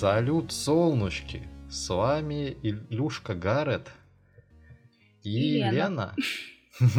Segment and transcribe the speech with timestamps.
[0.00, 1.42] Салют, солнышки!
[1.68, 3.90] С вами Илюшка Гаррет
[5.24, 6.14] и Лена.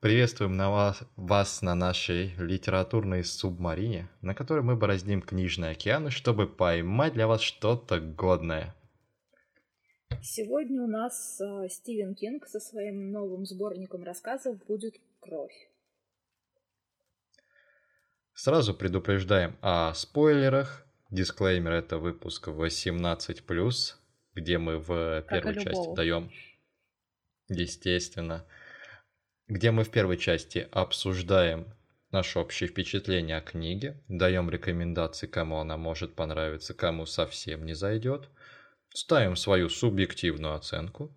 [0.00, 6.48] Приветствуем на вас, вас на нашей литературной субмарине, на которой мы бороздим книжные океаны, чтобы
[6.48, 8.74] поймать для вас что-то годное.
[10.22, 15.68] Сегодня у нас э, Стивен Кинг со своим новым сборником рассказов будет «Кровь».
[18.32, 20.85] Сразу предупреждаем о спойлерах.
[21.10, 23.94] Дисклеймер это выпуск 18+,
[24.34, 26.32] где мы в первой части даем,
[27.48, 28.44] естественно,
[29.46, 31.72] где мы в первой части обсуждаем
[32.10, 38.28] наши общие впечатления о книге, даем рекомендации, кому она может понравиться, кому совсем не зайдет,
[38.92, 41.16] ставим свою субъективную оценку,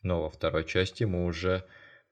[0.00, 1.66] но во второй части мы уже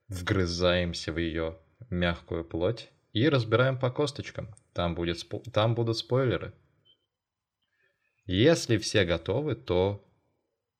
[0.08, 4.54] вгрызаемся в ее мягкую плоть и разбираем по косточкам.
[4.74, 6.52] Там, будет, там будут спойлеры.
[8.26, 10.02] Если все готовы, то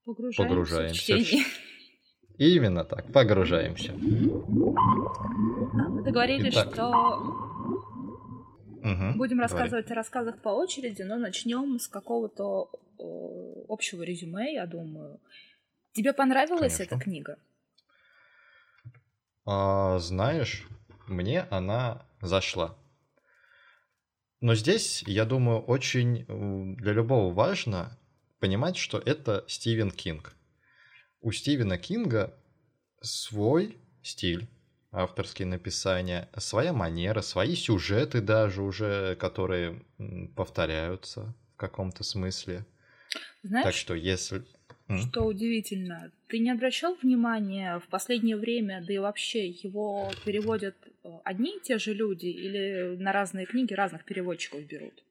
[0.05, 0.43] погружаемся.
[0.43, 1.17] погружаемся.
[1.17, 3.93] В Именно так, погружаемся.
[3.93, 4.33] Мы
[6.03, 6.73] договорились, Итак.
[6.75, 6.89] что
[8.81, 9.93] угу, будем рассказывать говори.
[9.93, 12.71] о рассказах по очереди, но начнем с какого-то
[13.69, 15.21] общего резюме, я думаю.
[15.93, 16.95] Тебе понравилась Конечно.
[16.95, 17.39] эта книга?
[19.47, 20.67] А, знаешь,
[21.07, 22.75] мне она зашла.
[24.45, 26.27] Но здесь, я думаю, очень
[26.77, 27.99] для любого важно
[28.41, 30.35] понимать, что это Стивен Кинг.
[31.23, 32.39] У Стивена Кинга
[33.01, 34.47] свой стиль,
[34.93, 39.83] авторские написания, своя манера, свои сюжеты даже уже, которые
[40.37, 42.67] повторяются в каком-то смысле.
[43.43, 44.45] Знаешь, так что если...
[44.89, 51.09] Что удивительно, ты не обращал внимания в последнее время, да и вообще его переводят э,
[51.25, 55.03] одни и те же люди или на разные книги разных переводчиков берут?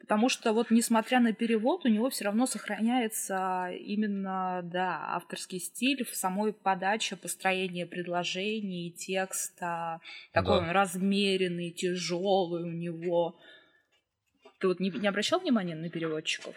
[0.00, 6.04] Потому что вот несмотря на перевод, у него все равно сохраняется именно, да, авторский стиль
[6.04, 10.00] в самой подаче, построении предложений, текста.
[10.32, 10.66] Такой да.
[10.66, 13.38] он размеренный, тяжелый у него.
[14.58, 16.54] Ты вот не, не обращал внимания на переводчиков?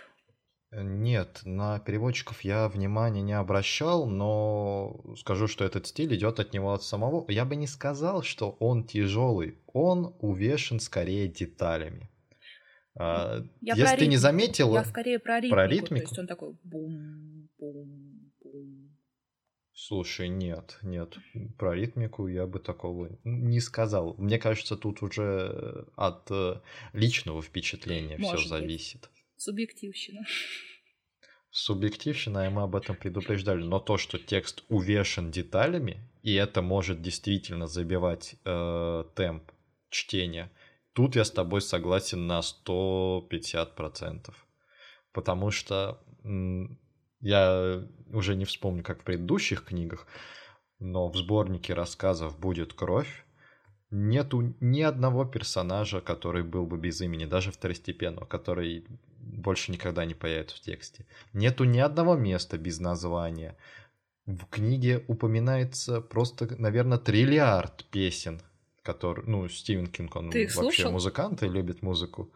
[0.71, 6.73] Нет, на переводчиков я внимания не обращал, но скажу, что этот стиль идет от него
[6.73, 7.25] от самого.
[7.29, 12.09] Я бы не сказал, что он тяжелый, он увешан скорее деталями.
[12.99, 14.11] А, я Если ты ритм...
[14.11, 14.75] не заметила...
[14.75, 15.95] Я скорее про ритмику, про ритмику.
[15.95, 18.97] то есть он такой бум, бум, бум.
[19.73, 21.15] Слушай, нет, нет,
[21.57, 24.15] про ритмику я бы такого не сказал.
[24.17, 26.59] Мне кажется, тут уже от э,
[26.93, 29.09] личного впечатления все зависит.
[29.37, 30.25] Субъективщина.
[31.51, 33.63] Субъективщина, и мы об этом предупреждали.
[33.63, 39.51] Но то, что текст увешан деталями, и это может действительно забивать э, темп
[39.89, 40.51] чтения,
[40.93, 44.33] тут я с тобой согласен на 150%.
[45.13, 46.03] Потому что
[47.21, 50.05] я уже не вспомню, как в предыдущих книгах,
[50.79, 53.25] но в сборнике рассказов будет кровь.
[53.89, 58.85] Нету ни одного персонажа, который был бы без имени, даже второстепенного, который
[59.19, 61.05] больше никогда не появится в тексте.
[61.33, 63.55] Нету ни одного места без названия.
[64.25, 68.41] В книге упоминается просто, наверное, триллиард песен,
[68.83, 70.91] который, ну, Стивен Кинг, он Ты вообще слушал?
[70.91, 72.29] музыкант и любит музыку.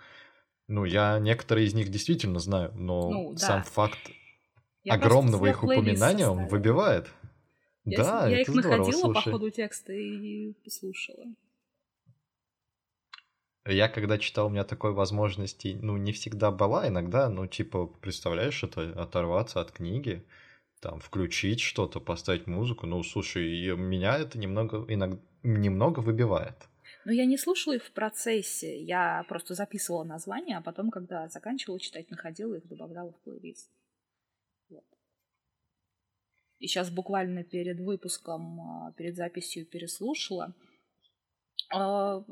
[0.70, 3.40] Ну, я некоторые из них действительно знаю, но ну, да.
[3.40, 4.00] сам факт
[4.84, 7.10] я огромного их упоминания он выбивает.
[7.86, 9.24] Я, да, я их здорово, находила слушай.
[9.26, 11.26] по ходу текста и послушала.
[13.66, 18.64] Я когда читал, у меня такой возможности, ну, не всегда была, иногда, ну, типа, представляешь,
[18.64, 20.26] это оторваться от книги,
[20.80, 26.56] там, включить что-то, поставить музыку, ну, слушай, меня это немного, иногда, немного выбивает.
[27.06, 31.80] Ну, я не слушала их в процессе, я просто записывала названия, а потом, когда заканчивала
[31.80, 33.70] читать, находила их, добавляла в плейлист.
[36.62, 40.54] И сейчас буквально перед выпуском, а, перед записью переслушала.
[41.74, 42.24] А,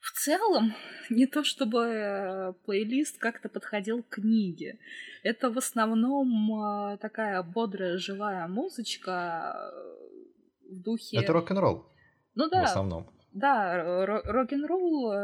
[0.00, 0.74] в целом,
[1.10, 4.78] не то чтобы э, плейлист как-то подходил к книге.
[5.22, 6.28] Это в основном
[6.62, 11.16] э, такая бодрая, живая музычка э, в духе...
[11.16, 11.86] Это рок-н-ролл.
[12.34, 12.60] Ну да.
[12.60, 13.10] В основном.
[13.32, 15.14] Да, рок-н-ролл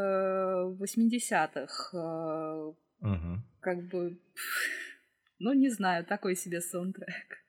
[0.80, 2.74] 80-х.
[3.00, 3.42] Угу.
[3.60, 4.18] Как бы...
[5.38, 7.45] Ну, не знаю, такой себе саундтрек.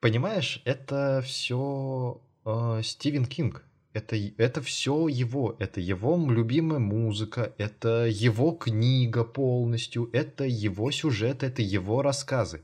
[0.00, 3.64] Понимаешь, это все э, Стивен Кинг
[3.98, 11.42] это, это все его, это его любимая музыка, это его книга полностью, это его сюжет,
[11.42, 12.62] это его рассказы.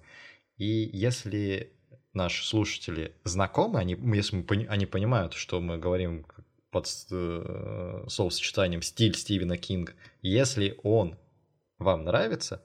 [0.57, 1.73] И если
[2.13, 6.27] наши слушатели знакомы, они, если мы, они понимают, что мы говорим
[6.71, 11.17] под э, словосочетанием стиль Стивена Кинга, если он
[11.79, 12.63] вам нравится,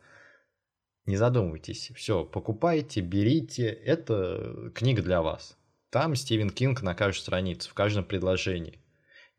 [1.10, 1.92] Не задумывайтесь.
[1.96, 3.66] Все, покупайте, берите.
[3.68, 5.58] Это книга для вас.
[5.90, 8.80] Там Стивен Кинг на каждой странице, в каждом предложении.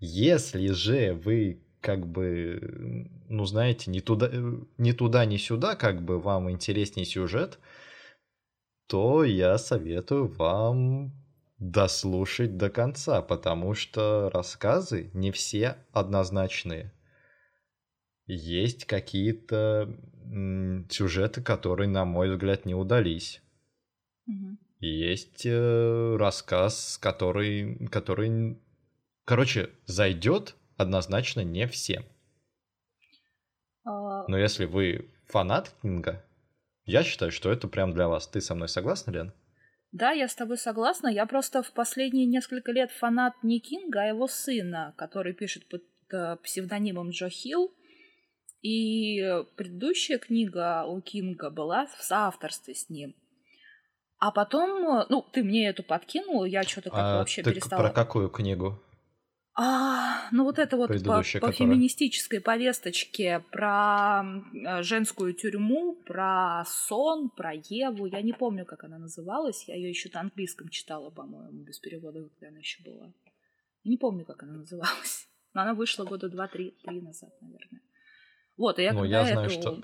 [0.01, 4.33] Если же вы как бы, ну знаете, не туда,
[4.79, 7.61] не туда, ни сюда, как бы вам интереснее сюжет,
[8.89, 11.13] то я советую вам
[11.59, 16.93] дослушать до конца, потому что рассказы не все однозначные.
[18.27, 19.97] Есть какие-то
[20.89, 23.43] сюжеты, которые, на мой взгляд, не удались.
[24.27, 24.59] Мгм.
[24.79, 28.59] Есть э, рассказ, который, который,
[29.25, 32.05] короче, зайдет однозначно не всем.
[33.85, 36.25] А, Но если вы фанат Кинга,
[36.85, 38.27] я считаю, что это прям для вас.
[38.27, 39.33] Ты со мной согласна, Лен?
[39.93, 41.09] Да, я с тобой согласна.
[41.09, 45.83] Я просто в последние несколько лет фанат не Кинга, а его сына, который пишет под
[46.13, 47.75] э, псевдонимом Джо Хилл.
[48.63, 49.23] И
[49.57, 53.15] предыдущая книга у Кинга была в соавторстве с ним.
[54.19, 57.85] А потом, э, ну, ты мне эту подкинул, я что-то как-то А вообще ты перестала.
[57.85, 58.79] про какую книгу?
[59.55, 61.53] А, ну вот это вот по, по которая?
[61.53, 68.07] феминистической повесточке про э, женскую тюрьму, про сон, про Еву.
[68.07, 69.67] Я не помню, как она называлась.
[69.69, 73.13] Я ее еще на английском читала, по-моему, без перевода, когда она еще была.
[73.85, 75.29] Не помню, как она называлась.
[75.55, 77.81] Но она вышла года два-три три назад, наверное.
[78.61, 79.55] Вот, и я ну, когда я знаю, эту...
[79.59, 79.83] что...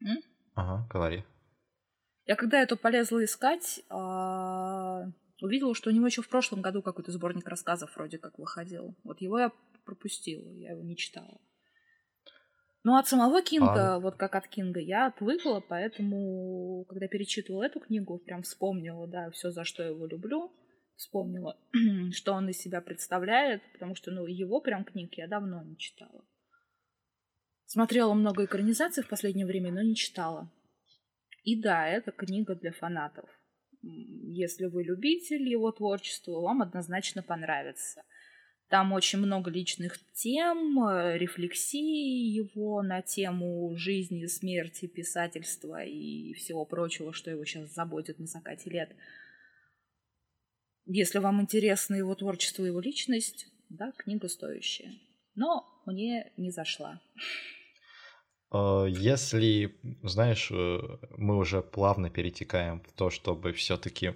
[0.00, 0.18] М?
[0.56, 1.24] Ага, говори.
[2.24, 5.04] Я когда эту полезла искать, а,
[5.40, 8.96] увидела, что у него еще в прошлом году какой-то сборник рассказов вроде как выходил.
[9.04, 9.52] Вот его я
[9.84, 11.40] пропустила, я его не читала.
[12.82, 17.78] Ну, от самого Кинга, А- вот как от Кинга, я отвыкла, поэтому, когда перечитывала эту
[17.78, 20.50] книгу, прям вспомнила, да, все, за что я его люблю,
[20.96, 21.56] вспомнила,
[22.10, 26.24] что он из себя представляет, потому что, ну, его прям книг я давно не читала.
[27.66, 30.50] Смотрела много экранизаций в последнее время, но не читала.
[31.42, 33.28] И да, это книга для фанатов.
[33.82, 38.02] Если вы любитель его творчества, вам однозначно понравится.
[38.68, 46.64] Там очень много личных тем, э, рефлексий его на тему жизни, смерти, писательства и всего
[46.64, 48.90] прочего, что его сейчас заботит на закате лет.
[50.84, 54.94] Если вам интересно его творчество его личность, да, книга стоящая.
[55.36, 57.00] Но мне не зашла.
[58.56, 60.80] Э, Если, знаешь, э,
[61.16, 64.14] мы уже плавно перетекаем в то, чтобы все-таки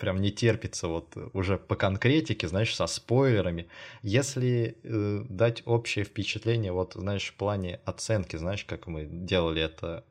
[0.00, 3.68] прям не терпится вот уже по конкретике, знаешь, со спойлерами.
[4.02, 10.04] Если э, дать общее впечатление, вот, знаешь, в плане оценки, знаешь, как мы делали это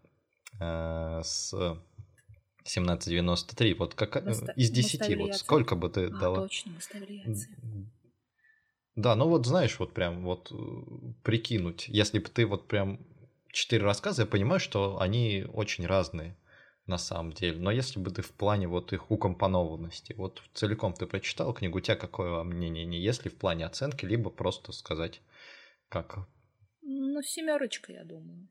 [0.62, 5.90] э, с 1793, вот как, э, Мы ста- из мы 10, ставили вот сколько бы
[5.90, 6.42] ты А, дала?
[6.42, 7.62] точно, мы ставили оценку.
[8.96, 10.56] Да, ну вот знаешь, вот прям вот э,
[11.24, 13.00] прикинуть, если бы ты вот прям
[13.56, 16.38] четыре рассказа, я понимаю, что они очень разные
[16.86, 17.60] на самом деле.
[17.60, 21.82] Но если бы ты в плане вот их укомпонованности, вот целиком ты прочитал книгу, у
[21.82, 22.86] тебя какое мнение?
[22.86, 25.22] Не если в плане оценки, либо просто сказать,
[25.90, 26.28] как
[26.82, 28.48] Ну, семерочка, я думаю.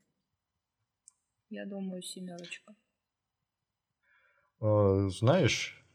[1.49, 2.75] Я думаю, семерочка.
[4.59, 5.85] Э, Знаешь,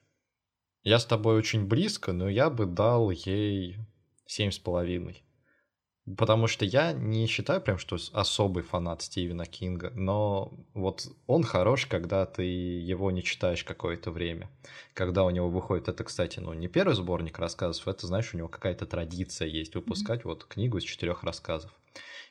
[0.82, 3.76] я с тобой очень близко, но я бы дал ей
[4.26, 5.24] семь с половиной.
[6.16, 11.86] Потому что я не считаю прям, что особый фанат Стивена Кинга, но вот он хорош,
[11.86, 14.50] когда ты его не читаешь какое-то время.
[14.94, 18.48] Когда у него выходит, это, кстати, ну не первый сборник рассказов, это, знаешь, у него
[18.48, 21.70] какая-то традиция есть выпускать вот книгу из четырех рассказов.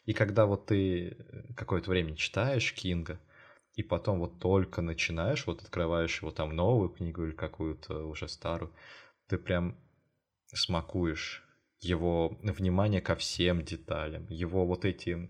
[0.05, 3.19] И когда вот ты э, какое-то время читаешь Кинга,
[3.75, 8.73] и потом вот только начинаешь, вот открываешь его там новую книгу или какую-то уже старую,
[9.27, 9.77] ты прям
[10.47, 11.47] смакуешь
[11.81, 15.29] его внимание ко всем деталям, его вот эти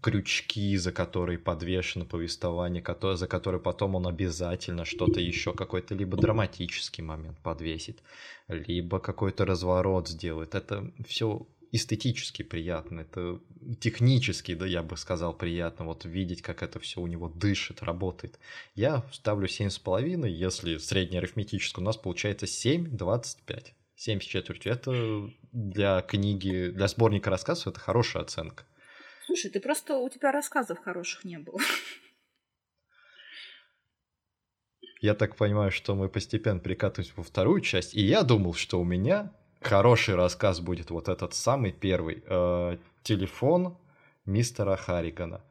[0.00, 6.16] крючки, за которые подвешено повествование, кото- за которые потом он обязательно что-то еще, какой-то либо
[6.16, 8.02] драматический момент подвесит,
[8.48, 10.54] либо какой-то разворот сделает.
[10.54, 13.40] Это все эстетически приятно, это
[13.80, 18.38] технически, да, я бы сказал, приятно вот видеть, как это все у него дышит, работает.
[18.76, 23.72] Я ставлю 7,5, если среднеарифметическое, у нас получается 7,25.
[23.96, 24.72] 7 с четвертью.
[24.72, 28.64] Это для книги, для сборника рассказов это хорошая оценка.
[29.26, 31.58] Слушай, ты просто у тебя рассказов хороших не было.
[35.00, 38.84] Я так понимаю, что мы постепенно перекатываемся во вторую часть, и я думал, что у
[38.84, 42.22] меня хороший рассказ будет вот этот самый первый.
[42.26, 43.76] э, телефон
[44.24, 45.42] мистера Харригана.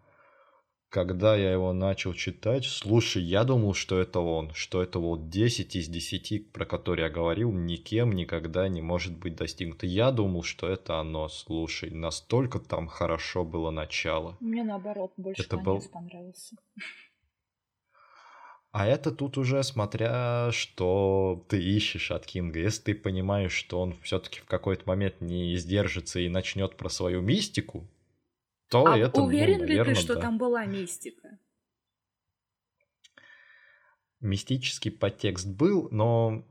[0.94, 5.76] Когда я его начал читать, слушай, я думал, что это он, что это вот 10
[5.76, 9.88] из 10, про которые я говорил, никем никогда не может быть достигнуто.
[9.88, 14.38] Я думал, что это оно, слушай, настолько там хорошо было начало.
[14.40, 15.82] Мне наоборот больше это конец был...
[15.92, 16.58] понравился.
[18.72, 22.60] А это тут уже смотря, что ты ищешь от Кинга.
[22.60, 27.22] Если ты понимаешь, что он все-таки в какой-то момент не сдержится и начнет про свою
[27.22, 27.88] мистику,
[28.74, 30.22] то а это, уверен ну, наверное, ли ты, что да.
[30.22, 31.38] там была мистика?
[34.20, 36.44] Мистический подтекст был, но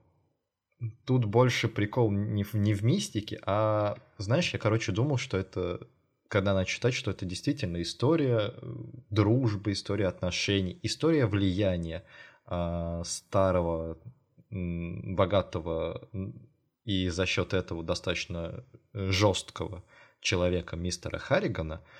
[1.04, 5.88] тут больше прикол не в, не в мистике, а, знаешь, я, короче, думал, что это,
[6.28, 8.74] когда начал читать, что это действительно история э,
[9.10, 12.04] дружбы, история отношений, история влияния
[12.46, 13.98] э, старого,
[14.50, 16.08] богатого
[16.84, 19.82] и за счет этого достаточно жесткого
[20.20, 21.82] человека мистера Харригана–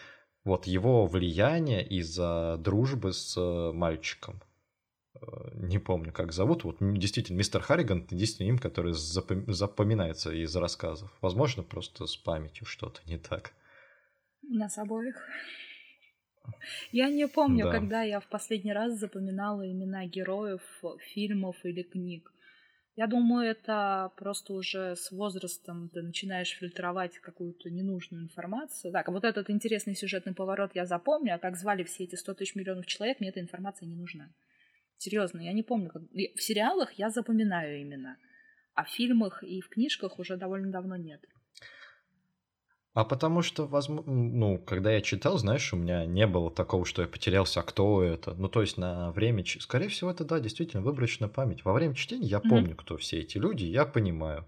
[0.44, 4.42] вот его влияние из-за дружбы с э, мальчиком.
[5.14, 6.64] Э, не помню, как зовут.
[6.64, 11.10] Вот действительно, мистер Харриган единственный им, который запоминается из рассказов.
[11.20, 13.52] Возможно, просто с памятью что-то не так.
[14.42, 15.16] У нас обоих.
[16.90, 17.72] Я не помню, да.
[17.72, 20.62] когда я в последний раз запоминала имена героев
[21.14, 22.32] фильмов или книг.
[22.94, 28.92] Я думаю, это просто уже с возрастом ты начинаешь фильтровать какую-то ненужную информацию.
[28.92, 32.54] Так, вот этот интересный сюжетный поворот я запомню, а как звали все эти 100 тысяч
[32.54, 34.30] миллионов человек, мне эта информация не нужна.
[34.98, 35.88] Серьезно, я не помню.
[35.88, 36.02] Как...
[36.02, 38.18] В сериалах я запоминаю имена,
[38.74, 41.24] а в фильмах и в книжках уже довольно давно нет.
[42.94, 47.00] А потому что, возможно, ну, когда я читал, знаешь, у меня не было такого, что
[47.00, 48.34] я потерялся, а кто это.
[48.34, 51.64] Ну, то есть на время, скорее всего, это, да, действительно выборочная память.
[51.64, 52.76] Во время чтения я помню, mm-hmm.
[52.76, 54.44] кто все эти люди, я понимаю.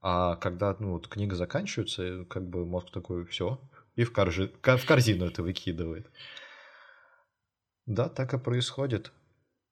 [0.00, 3.60] А когда, ну, вот книга заканчивается, как бы мозг такой, все,
[3.94, 4.52] и в, коржи...
[4.62, 6.10] в корзину это выкидывает.
[7.86, 9.12] Да, так и происходит.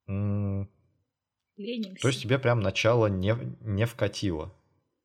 [0.07, 2.01] Ленимся.
[2.01, 4.55] То есть тебе прям начало не, не вкатило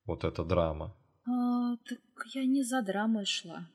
[0.05, 0.95] вот эта драма.
[2.19, 3.67] А, так я не за драмой шла.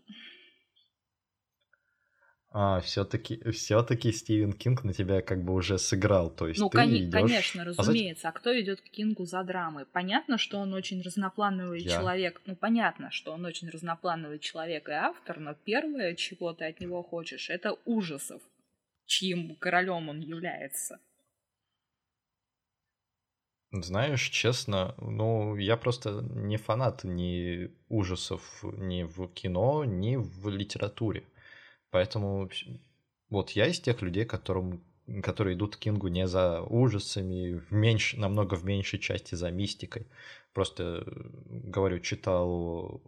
[2.57, 6.79] А, все-таки все-таки Стивен Кинг на тебя как бы уже сыграл, то есть ну, ты
[6.79, 7.13] кон- идешь...
[7.13, 8.29] конечно, разумеется.
[8.29, 9.87] А, а кто идет к Кингу за драмой?
[9.87, 11.91] Понятно, что он очень разноплановый Я.
[11.91, 12.41] человек.
[12.47, 17.03] Ну, понятно, что он очень разноплановый человек и автор, но первое, чего ты от него
[17.03, 18.41] хочешь, это ужасов,
[19.07, 21.01] чьим королем он является.
[23.83, 31.25] Знаешь, честно, ну, я просто не фанат ни ужасов ни в кино, ни в литературе.
[31.91, 32.49] Поэтому
[33.31, 34.85] вот я из тех людей, которым,
[35.25, 40.07] которые идут к Кингу не за ужасами, в меньш, намного в меньшей части за мистикой.
[40.53, 41.05] Просто,
[41.47, 43.03] говорю, читал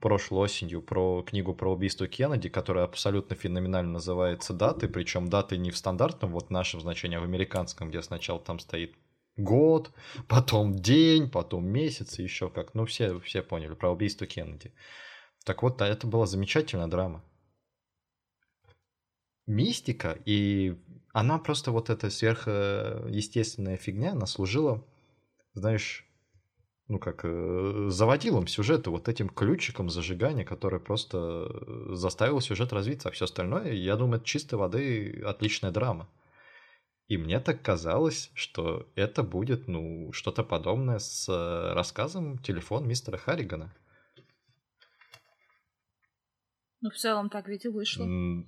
[0.00, 5.70] прошлой осенью про книгу про убийство Кеннеди, которая абсолютно феноменально называется «Даты», причем даты не
[5.70, 8.96] в стандартном вот нашем значении, а в американском, где сначала там стоит
[9.36, 9.92] год,
[10.28, 12.74] потом день, потом месяц, и еще как.
[12.74, 14.72] Ну, все, все поняли про убийство Кеннеди.
[15.44, 17.22] Так вот, это была замечательная драма.
[19.46, 20.76] Мистика, и
[21.12, 24.84] она просто вот эта сверхъестественная фигня, она служила,
[25.54, 26.04] знаешь,
[26.88, 31.48] ну как, э, заводилом сюжета, вот этим ключиком зажигания, который просто
[31.94, 36.08] заставил сюжет развиться, а все остальное, я думаю, это чистой воды отличная драма.
[37.08, 43.16] И мне так казалось, что это будет, ну, что-то подобное с э, рассказом «Телефон мистера
[43.16, 43.72] Харригана».
[46.80, 48.04] Ну, в целом так ведь и вышло.
[48.04, 48.46] Mm.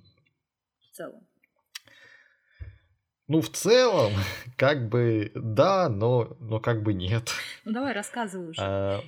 [0.79, 1.27] В целом.
[3.27, 4.11] Ну, в целом,
[4.57, 7.31] как бы да, но, но как бы нет.
[7.63, 8.61] Ну, давай, рассказывай уже.
[8.61, 9.01] А,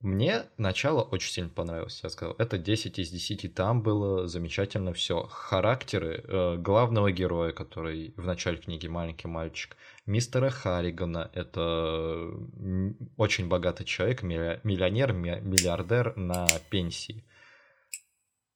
[0.00, 2.36] мне начало очень сильно понравилось, я сказал.
[2.38, 5.24] Это 10 из 10, там было замечательно все.
[5.24, 9.76] Характеры э, главного героя, который в начале книги маленький мальчик,
[10.06, 12.30] мистера Харригана, это
[13.16, 17.24] очень богатый человек, миллионер, миллиардер на пенсии.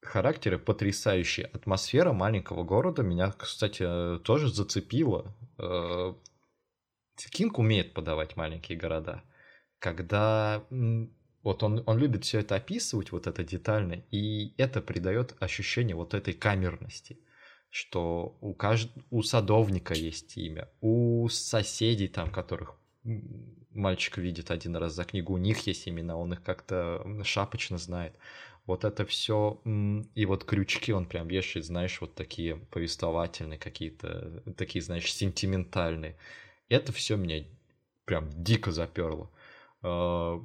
[0.00, 1.46] Характеры потрясающие.
[1.46, 5.34] Атмосфера маленького города меня, кстати, тоже зацепила.
[5.58, 6.14] Э,
[7.32, 9.25] Кинг умеет подавать маленькие города.
[9.80, 10.64] Когда
[11.42, 16.14] вот он, он любит все это описывать, вот это детально, и это придает ощущение вот
[16.14, 17.18] этой камерности,
[17.70, 18.90] что у, кажд...
[19.11, 22.76] у садовника есть имя, у соседей там, которых
[23.75, 28.14] мальчик видит один раз за книгу, у них есть имена, он их как-то шапочно знает.
[28.64, 29.61] Вот это все,
[30.14, 36.16] и вот крючки он прям вешает, знаешь, вот такие повествовательные какие-то, такие, знаешь, сентиментальные.
[36.68, 37.44] Это все меня
[38.04, 39.30] прям дико заперло
[39.82, 40.44] а,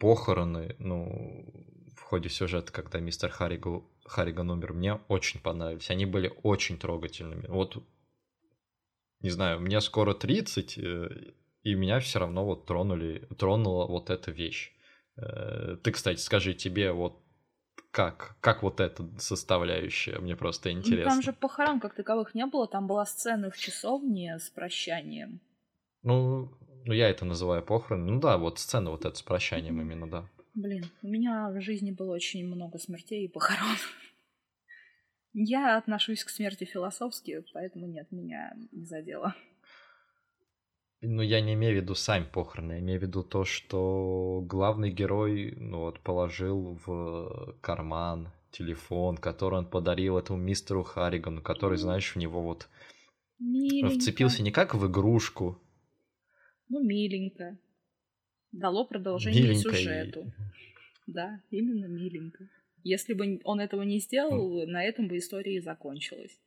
[0.00, 1.70] похороны, ну,
[2.10, 5.90] ходе сюжета, когда мистер Харриган, Харриган умер, мне очень понравились.
[5.90, 7.46] Они были очень трогательными.
[7.46, 7.76] Вот,
[9.20, 11.08] не знаю, мне скоро 30, э,
[11.62, 14.72] и меня все равно вот тронули, тронула вот эта вещь.
[15.16, 17.22] Э, ты, кстати, скажи, тебе вот
[17.92, 18.36] как?
[18.40, 20.18] Как вот эта составляющая?
[20.18, 21.04] Мне просто интересно.
[21.04, 25.40] Ну, там же похорон как таковых не было, там была сцена в часовне с прощанием.
[26.02, 26.50] Ну,
[26.84, 28.06] ну я это называю похорон.
[28.06, 30.28] Ну да, вот сцена вот эта с прощанием именно, да.
[30.54, 33.76] Блин, у меня в жизни было очень много смертей и похорон.
[35.32, 39.34] Я отношусь к смерти философски, поэтому нет, меня не задело.
[41.02, 44.90] Ну, я не имею в виду сами похороны, я имею в виду то, что главный
[44.90, 52.14] герой, ну вот, положил в карман телефон, который он подарил этому мистеру Харригану, который, знаешь,
[52.14, 52.68] в него вот
[53.38, 53.98] Миленько.
[53.98, 55.58] вцепился не как в игрушку.
[56.70, 57.58] Ну, миленько.
[58.52, 60.20] Дало продолжение миленько сюжету.
[60.20, 61.12] И...
[61.12, 62.48] Да, именно миленько.
[62.82, 66.40] Если бы он этого не сделал, на этом бы история и закончилась.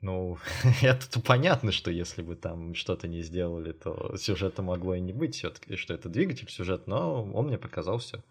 [0.00, 0.38] Ну,
[0.82, 5.34] это-то понятно, что если бы там что-то не сделали, то сюжета могло и не быть
[5.34, 8.24] все-таки, что это двигатель сюжет, но он мне показался...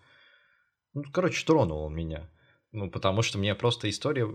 [0.93, 2.27] Ну, короче, тронул он меня.
[2.71, 4.27] Ну, потому что мне просто история...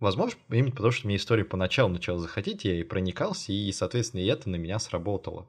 [0.00, 4.26] Возможно, именно потому что мне история поначалу начала заходить, я и проникался, и, соответственно, и
[4.26, 5.48] это на меня сработало.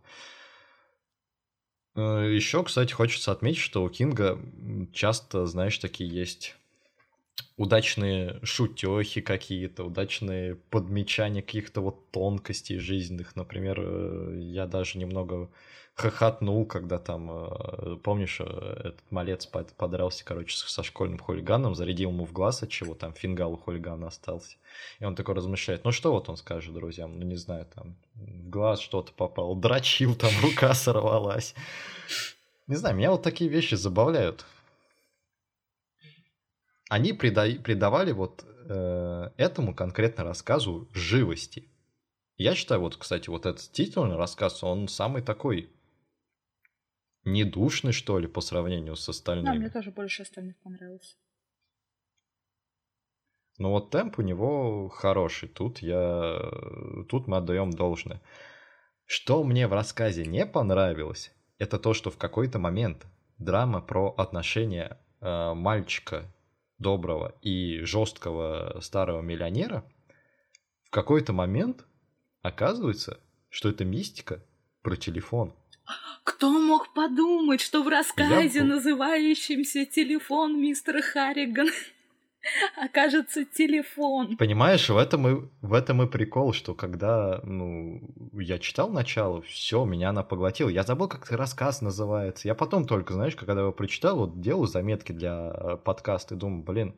[1.96, 4.40] Э, Еще, кстати, хочется отметить, что у Кинга
[4.94, 6.56] часто, знаешь, такие есть
[7.58, 13.36] удачные шутехи какие-то, удачные подмечания каких-то вот тонкостей жизненных.
[13.36, 15.50] Например, э, я даже немного
[15.98, 22.26] хохотнул, когда там, э, помнишь, э, этот малец подрался, короче, со школьным хулиганом, зарядил ему
[22.26, 24.58] в глаз, от чего там фингал у хулигана остался.
[25.00, 28.50] И он такой размышляет, ну что вот он скажет друзьям, ну не знаю, там в
[28.50, 31.56] глаз что-то попало, дрочил, там рука сорвалась.
[32.68, 34.46] Не знаю, меня вот такие вещи забавляют
[36.90, 41.68] они прида- придавали вот э, этому конкретно рассказу живости.
[42.38, 45.70] Я считаю, вот, кстати, вот этот титульный рассказ, он самый такой
[47.28, 49.54] недушный, что ли, по сравнению с остальными.
[49.54, 51.16] Да, мне тоже больше остальных понравился.
[53.58, 55.50] Но вот темп у него хороший.
[55.50, 56.40] Тут я...
[57.10, 58.22] Тут мы отдаем должное.
[59.06, 65.00] Что мне в рассказе не понравилось, это то, что в какой-то момент драма про отношения
[65.22, 66.32] э, мальчика
[66.78, 69.84] доброго и жесткого старого миллионера,
[70.84, 71.86] в какой-то момент
[72.42, 74.44] оказывается, что это мистика
[74.82, 75.56] про телефон.
[76.24, 78.66] Кто мог подумать, что в рассказе, Я...
[78.66, 81.72] называющемся «Телефон мистера Харригана»,
[82.78, 84.38] окажется телефон.
[84.38, 88.02] Понимаешь, в этом и в этом и прикол, что когда ну
[88.34, 90.70] я читал начало, все меня она поглотила.
[90.70, 92.48] Я забыл, как рассказ называется.
[92.48, 96.64] Я потом только, знаешь, когда его прочитал, вот делаю заметки для э, подкаста и думаю,
[96.64, 96.96] блин,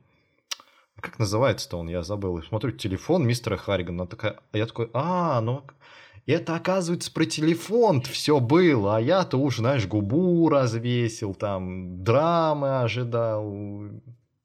[0.95, 1.87] а как называется-то он?
[1.87, 2.37] Я забыл.
[2.39, 4.03] И смотрю, телефон мистера Харригана.
[4.03, 5.63] Она такая, а я такой, а, ну
[6.31, 13.91] это, оказывается, про телефон все было, а я-то уж, знаешь, губу развесил, там, драмы ожидал,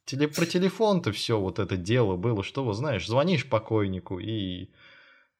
[0.04, 4.68] Теле, про телефон-то все вот это дело было, что вы знаешь, звонишь покойнику и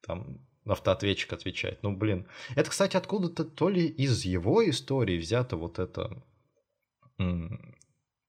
[0.06, 1.82] там автоответчик отвечает.
[1.82, 2.26] Ну, блин.
[2.56, 6.22] Это, кстати, откуда-то то ли из его истории взято вот это,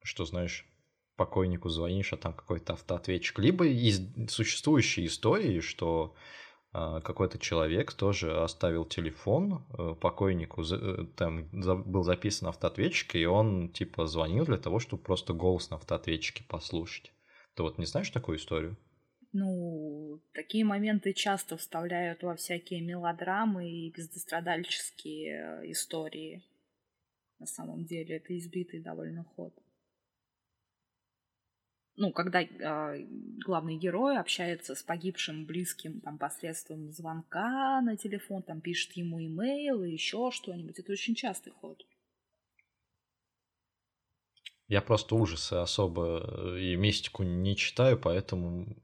[0.03, 0.67] что, знаешь,
[1.15, 3.39] покойнику звонишь, а там какой-то автоответчик.
[3.39, 6.13] Либо из существующей истории, что
[7.03, 14.07] какой-то человек тоже оставил телефон э, покойнику, э, там был записан автоответчик, и он типа
[14.07, 17.11] звонил для того, чтобы просто голос на автоответчике послушать.
[17.55, 18.75] Ты вот не знаешь такую историю?
[19.31, 26.43] Ну, такие моменты часто вставляют во всякие мелодрамы и бездострадальческие э, истории.
[27.39, 29.53] На самом деле это избитый довольно ход
[31.97, 33.05] ну, когда э,
[33.45, 39.83] главный герой общается с погибшим близким там посредством звонка на телефон, там пишет ему имейл
[39.83, 41.85] и еще что-нибудь, это очень частый ход.
[44.67, 48.75] Я просто ужасы особо и мистику не читаю, поэтому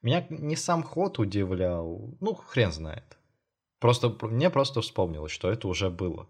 [0.00, 3.18] меня не сам ход удивлял, ну, хрен знает.
[3.80, 6.28] Просто мне просто вспомнилось, что это уже было.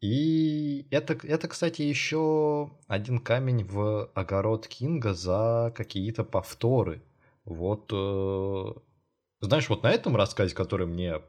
[0.00, 7.02] И это, это, кстати, еще один камень в огород Кинга за какие-то повторы.
[7.44, 8.72] Вот, э,
[9.40, 11.20] знаешь, вот на этом рассказе, который мне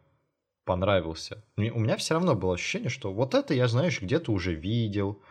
[0.64, 5.22] понравился, у меня все равно было ощущение, что вот это я, знаешь, где-то уже видел,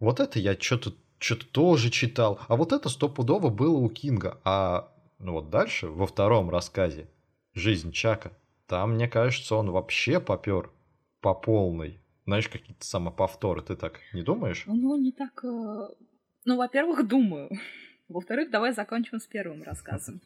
[0.00, 4.40] вот это я что-то что-то тоже читал, а вот это стопудово было у Кинга.
[4.42, 7.08] А ну вот дальше, во втором рассказе
[7.54, 8.32] «Жизнь Чака»,
[8.66, 10.70] там, мне кажется, он вообще попер
[11.20, 13.62] по полной знаешь, какие-то самоповторы.
[13.62, 14.64] Ты так не думаешь?
[14.66, 15.44] Ну, не так...
[15.44, 15.88] Э,
[16.44, 17.50] ну, во-первых, думаю.
[18.08, 20.20] Во-вторых, давай закончим с первым рассказом.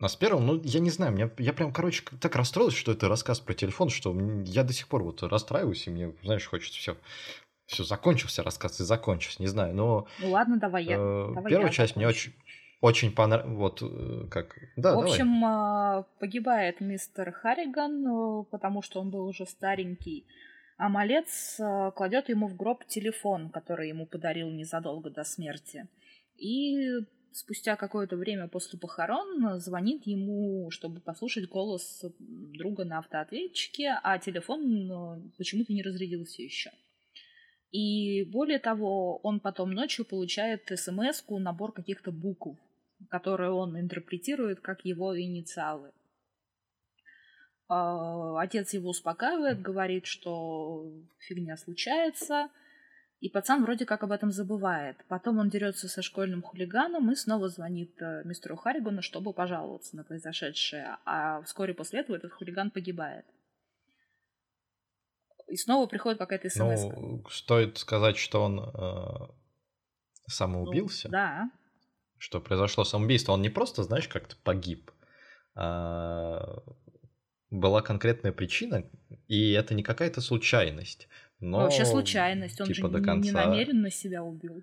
[0.00, 3.08] А с первым, ну, я не знаю, меня, я прям, короче, так расстроился, что это
[3.08, 6.96] рассказ про телефон, что я до сих пор вот расстраиваюсь, и мне, знаешь, хочется все
[7.68, 10.06] все закончился рассказ и закончился, не знаю, но...
[10.20, 10.96] Ну ладно, давай я.
[10.98, 11.98] Э, давай первая я часть закончу.
[11.98, 12.32] мне очень,
[12.80, 14.56] очень понравилась, вот э, как...
[14.76, 16.04] Да, В общем, давай.
[16.20, 20.26] погибает мистер Харриган, э, потому что он был уже старенький,
[20.76, 25.88] а малец э, кладет ему в гроб телефон, который ему подарил незадолго до смерти.
[26.36, 26.76] И
[27.32, 35.32] спустя какое-то время после похорон звонит ему, чтобы послушать голос друга на автоответчике, а телефон
[35.36, 36.70] почему-то не разрядился еще.
[37.72, 42.56] И более того, он потом ночью получает смс набор каких-то букв,
[43.08, 45.92] которые он интерпретирует как его инициалы.
[47.68, 52.48] А, отец его успокаивает, говорит, что фигня случается,
[53.20, 54.96] и пацан вроде как об этом забывает.
[55.08, 60.04] Потом он дерется со школьным хулиганом и снова звонит э, мистеру Харригану, чтобы пожаловаться на
[60.04, 60.96] произошедшее.
[61.04, 63.26] А вскоре после этого этот хулиган погибает.
[65.48, 66.84] И снова приходит какая-то смс.
[66.84, 69.32] Ну, стоит сказать, что он э,
[70.28, 71.08] самоубился.
[71.08, 71.50] Ну, да.
[72.18, 73.32] Что произошло самоубийство.
[73.32, 74.90] Он не просто, знаешь, как-то погиб.
[75.54, 76.62] А
[77.50, 78.84] была конкретная причина,
[79.26, 81.08] и это не какая-то случайность.
[81.40, 83.28] Но, Вообще случайность, он типа, же до конца...
[83.28, 84.62] не намеренно себя убил.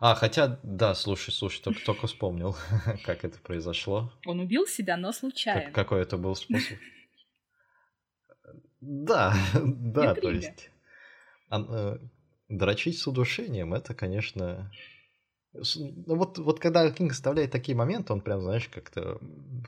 [0.00, 2.56] А, хотя, да, слушай, слушай, только, только вспомнил,
[3.04, 4.12] как это произошло.
[4.26, 5.62] Он убил себя, но случайно.
[5.66, 6.78] Как, какой это был способ?
[8.80, 10.70] Да, да, то есть...
[11.50, 11.98] Э,
[12.48, 14.70] дрочить с удушением, это, конечно,
[15.52, 19.18] ну вот, вот когда Кинг оставляет такие моменты, он прям, знаешь, как-то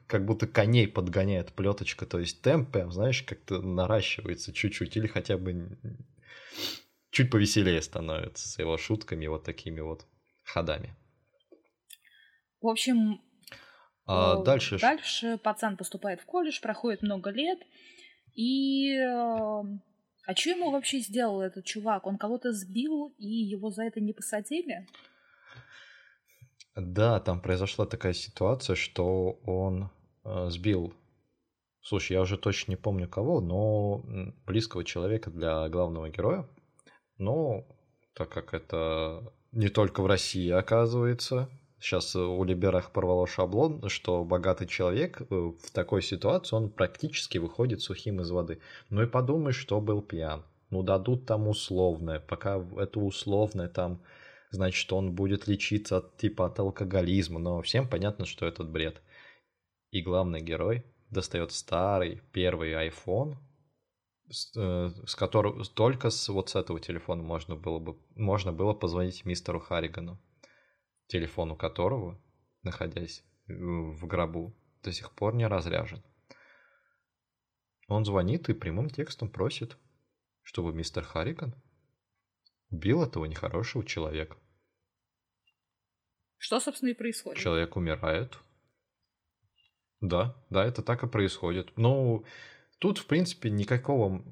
[0.06, 5.38] как будто коней подгоняет плеточка, то есть темп прям, знаешь, как-то наращивается чуть-чуть или хотя
[5.38, 5.78] бы
[7.10, 10.06] чуть повеселее становится с его шутками, вот такими вот
[10.44, 10.94] ходами.
[12.60, 13.22] В общем,
[14.06, 14.78] а, дальше...
[14.78, 17.58] дальше пацан поступает в колледж, проходит много лет,
[18.34, 18.92] и...
[18.96, 19.62] Э,
[20.26, 22.06] а что ему вообще сделал этот чувак?
[22.06, 24.86] Он кого-то сбил, и его за это не посадили?
[26.80, 29.90] Да, там произошла такая ситуация, что он
[30.24, 30.94] э, сбил,
[31.82, 34.02] слушай, я уже точно не помню кого, но
[34.46, 36.48] близкого человека для главного героя.
[37.18, 37.66] Но
[38.14, 44.66] так как это не только в России оказывается, сейчас у Либерах порвало шаблон, что богатый
[44.66, 48.60] человек э, в такой ситуации, он практически выходит сухим из воды.
[48.88, 50.44] Ну и подумай, что был пьян.
[50.70, 54.00] Ну дадут там условное, пока это условное там
[54.50, 59.02] значит, он будет лечиться от, типа от алкоголизма, но всем понятно, что это бред.
[59.90, 63.36] И главный герой достает старый первый iPhone,
[64.28, 68.72] с, э, с которого только с вот с этого телефона можно было бы можно было
[68.72, 70.20] позвонить мистеру Харригану,
[71.08, 72.20] телефону которого,
[72.62, 76.02] находясь в гробу, до сих пор не разряжен.
[77.88, 79.76] Он звонит и прямым текстом просит,
[80.42, 81.54] чтобы мистер Харриган
[82.70, 84.36] убил этого нехорошего человека.
[86.38, 87.42] Что, собственно, и происходит.
[87.42, 88.38] Человек умирает.
[90.00, 91.76] Да, да, это так и происходит.
[91.76, 92.24] Ну,
[92.78, 94.24] тут, в принципе, никакого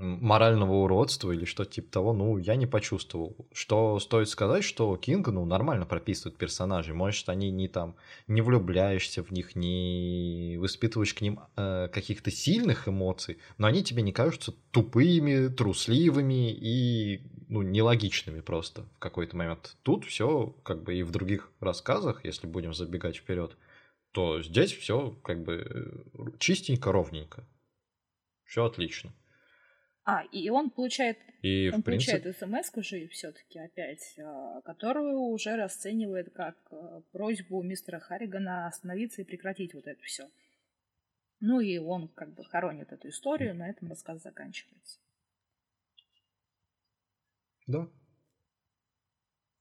[0.00, 3.36] морального уродства или что-то типа того, ну, я не почувствовал.
[3.52, 6.94] Что стоит сказать, что Кинг, ну, нормально прописывает персонажей.
[6.94, 12.88] Может, они не там, не влюбляешься в них, не воспитываешь к ним э, каких-то сильных
[12.88, 19.76] эмоций, но они тебе не кажутся тупыми, трусливыми и, ну, нелогичными просто в какой-то момент.
[19.82, 23.56] Тут все, как бы и в других рассказах, если будем забегать вперед,
[24.12, 27.46] то здесь все как бы э, чистенько, ровненько.
[28.44, 29.12] Все отлично.
[30.04, 32.46] А, и он получает, и, он получает принципе...
[32.46, 39.24] смс уже все-таки опять, а, которую уже расценивает как а, просьбу мистера Харригана остановиться и
[39.24, 40.28] прекратить вот это все.
[41.40, 44.98] Ну и он как бы хоронит эту историю, на этом рассказ заканчивается.
[47.66, 47.88] Да.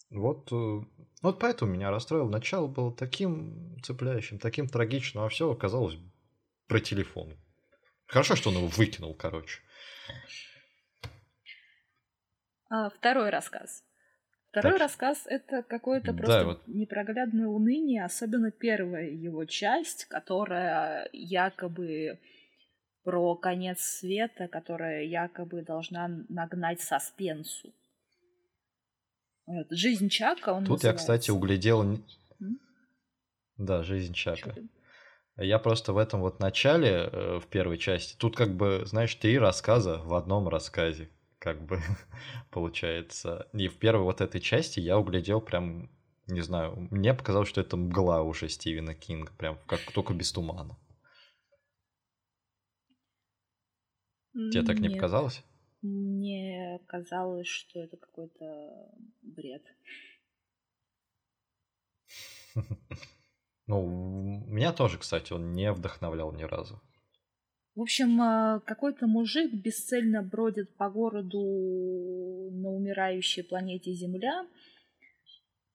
[0.10, 0.82] Вот, э,
[1.22, 2.28] вот поэтому меня расстроил.
[2.28, 5.98] Начало было таким цепляющим, таким трагичным, а все оказалось
[6.68, 7.38] про телефон.
[8.08, 9.62] Хорошо, что он его выкинул, короче.
[12.70, 13.84] А, второй рассказ.
[14.52, 14.82] Второй так.
[14.82, 16.68] рассказ это какое-то просто да, вот.
[16.68, 22.20] непроглядное уныние, особенно первая его часть, которая якобы
[23.04, 27.74] про конец света, которая якобы должна нагнать саспенсу.
[29.46, 29.68] Вот.
[29.72, 30.88] Жизнь Чака, он Тут называется.
[30.88, 31.82] я, кстати, углядел...
[31.84, 32.60] М?
[33.58, 34.56] Да, жизнь Чака.
[35.42, 39.40] Я просто в этом вот начале, э, в первой части, тут как бы, знаешь, три
[39.40, 41.80] рассказа в одном рассказе, как бы
[42.52, 43.48] получается.
[43.54, 45.90] И в первой вот этой части я углядел прям,
[46.28, 50.78] не знаю, мне показалось, что это мгла уже Стивена Кинга, прям как только без тумана.
[54.34, 55.42] Тебе так не показалось?
[55.82, 59.64] Мне казалось, что это какой-то бред.
[63.70, 63.86] Ну,
[64.48, 66.82] меня тоже, кстати, он не вдохновлял ни разу.
[67.76, 74.48] В общем, э, какой-то мужик бесцельно бродит по городу на умирающей планете Земля,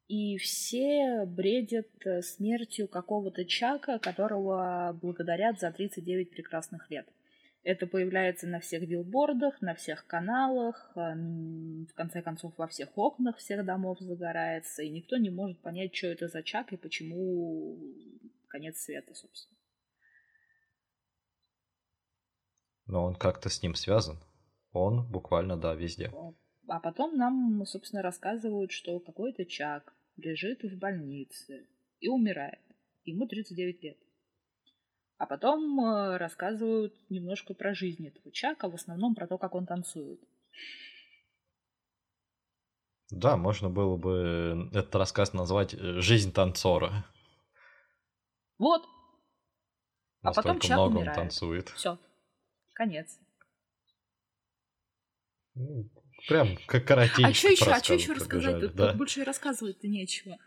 [0.08, 7.06] и все бредят э, смертью какого-то Чака, которого благодарят за 39 прекрасных лет.
[7.64, 13.64] Это появляется на всех билбордах, на всех каналах, в конце концов во всех окнах всех
[13.64, 17.78] домов загорается, и никто не может понять, что это за Чак и почему
[18.48, 19.58] конец света, собственно.
[22.86, 24.18] Но он как-то с ним связан.
[24.72, 26.12] Он буквально, да, везде.
[26.68, 31.66] А потом нам, собственно, рассказывают, что какой-то Чак лежит в больнице
[31.98, 32.60] и умирает.
[33.04, 33.98] Ему 39 лет.
[35.16, 39.66] А потом э, рассказывают немножко про жизнь этого Чака, в основном про то, как он
[39.66, 40.20] танцует.
[43.10, 47.04] Да, можно было бы этот рассказ назвать э, «Жизнь танцора».
[48.58, 48.82] Вот.
[50.22, 51.16] А потом Чак много он умирает.
[51.16, 51.68] танцует.
[51.70, 51.98] Все.
[52.72, 53.18] Конец.
[55.54, 55.90] Ну,
[56.28, 57.70] Прям как коротенько А что еще?
[57.70, 58.74] А еще рассказать?
[58.74, 58.88] да.
[58.88, 60.38] тут больше и рассказывать-то нечего.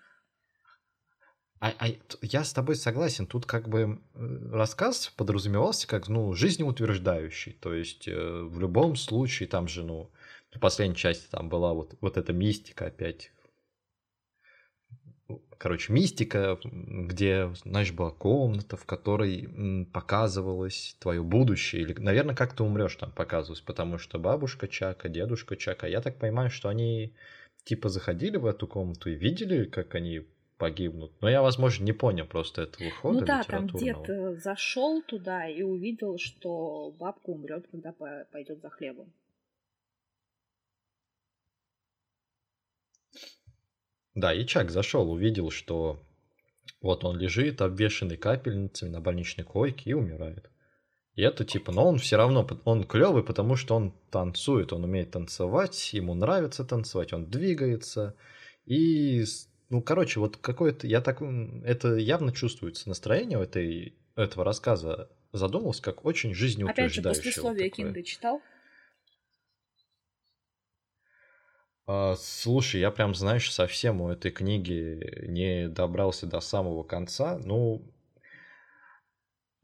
[1.60, 1.88] А, а
[2.22, 3.26] я с тобой согласен.
[3.26, 7.54] Тут как бы рассказ подразумевался как, ну, жизнеутверждающий.
[7.54, 10.12] То есть э, в любом случае там же, ну,
[10.54, 13.32] в последней части там была вот, вот эта мистика опять.
[15.58, 21.82] Короче, мистика, где, знаешь, была комната, в которой показывалось твое будущее.
[21.82, 26.20] Или, наверное, как ты умрешь там показывалось, потому что бабушка Чака, дедушка Чака, я так
[26.20, 27.16] понимаю, что они
[27.64, 31.12] типа заходили в эту комнату и видели, как они погибнут.
[31.22, 35.48] Но я, возможно, не понял просто этого хода Ну да, там дед э, зашел туда
[35.48, 39.12] и увидел, что бабка умрет, когда по- пойдет за хлебом.
[44.16, 46.00] Да, и Чак зашел, увидел, что
[46.82, 50.50] вот он лежит, обвешанный капельницами на больничной койке и умирает.
[51.14, 55.12] И это типа, но он все равно, он клевый, потому что он танцует, он умеет
[55.12, 58.16] танцевать, ему нравится танцевать, он двигается.
[58.66, 59.24] И,
[59.70, 65.10] ну, короче, вот какое-то, я так, это явно чувствуется настроение этой, этого рассказа.
[65.34, 66.34] Задумался, как очень
[66.70, 67.86] Опять же, вот послесловие такое.
[67.88, 68.42] Кинга читал?
[71.86, 77.38] А, слушай, я прям, знаешь, совсем у этой книги не добрался до самого конца.
[77.38, 77.82] Ну,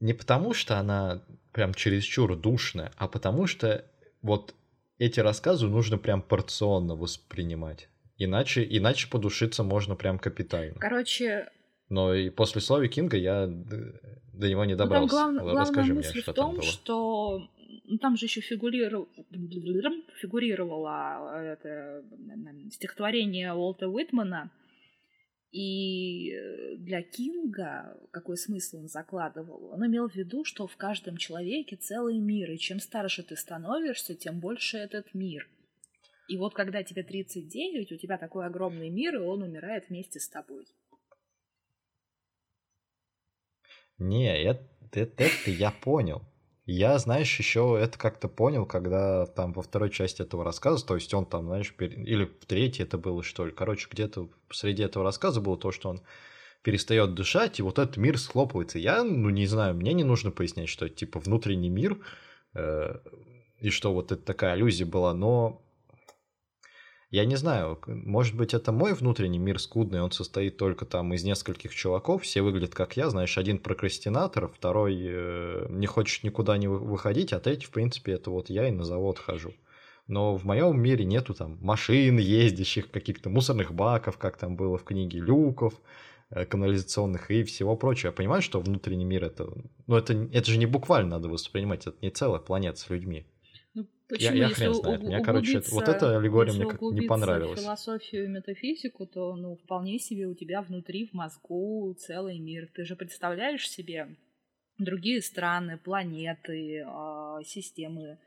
[0.01, 3.85] не потому что она прям чересчур душная, а потому что
[4.21, 4.53] вот
[4.97, 7.87] эти рассказы нужно прям порционно воспринимать.
[8.23, 10.75] Иначе, иначе подушиться можно прям капитально.
[10.79, 11.49] Короче,
[11.89, 15.09] Но и после слова Кинга я до него не ну, там добрался.
[15.09, 16.63] глав- Ладно, главная Расскажи мне, мысль что в там том, было.
[16.63, 17.47] что
[17.85, 19.07] ну, там же еще фигурировало,
[20.21, 22.03] фигурировало это
[22.71, 24.49] стихотворение Уолта Уитмана.
[25.51, 26.33] И
[26.77, 32.17] для Кинга, какой смысл он закладывал, он имел в виду, что в каждом человеке целый
[32.17, 35.47] мир, и чем старше ты становишься, тем больше этот мир.
[36.33, 40.27] И вот когда тебе 39, у тебя такой огромный мир, и он умирает вместе с
[40.27, 40.65] тобой.
[43.99, 46.23] Не, это, это, это я понял.
[46.65, 51.13] Я, знаешь, еще это как-то понял, когда там во второй части этого рассказа, то есть
[51.13, 53.51] он там, знаешь, пер- или в третьей это было, что ли.
[53.51, 56.01] Короче, где-то среди этого рассказа было то, что он
[56.63, 58.79] перестает дышать, и вот этот мир схлопывается.
[58.79, 61.99] Я, ну, не знаю, мне не нужно пояснять, что это типа внутренний мир,
[62.55, 62.95] э,
[63.59, 65.63] и что вот это такая аллюзия была, но
[67.13, 71.23] я не знаю, может быть, это мой внутренний мир скудный, он состоит только там из
[71.23, 76.67] нескольких чуваков, все выглядят как я, знаешь, один прокрастинатор, второй э, не хочет никуда не
[76.67, 79.53] вы- выходить, а третий, в принципе, это вот я и на завод хожу.
[80.07, 84.83] Но в моем мире нету там машин ездящих, каких-то мусорных баков, как там было в
[84.83, 85.75] книге, люков,
[86.31, 88.07] э, канализационных и всего прочего.
[88.07, 89.53] Я понимаю, что внутренний мир это...
[89.85, 93.27] Ну, это, это же не буквально надо воспринимать, это не целая планета с людьми.
[94.09, 95.01] Ну, Я- я хрен знает.
[95.01, 97.59] Мне, короче, это- вот эта аллегория мне как-то не понравилась.
[97.61, 102.69] Философию и метафизику, то, ну, вполне себе у тебя внутри, в мозгу целый мир.
[102.75, 104.15] Ты же представляешь себе
[104.77, 108.19] другие страны, планеты, а, системы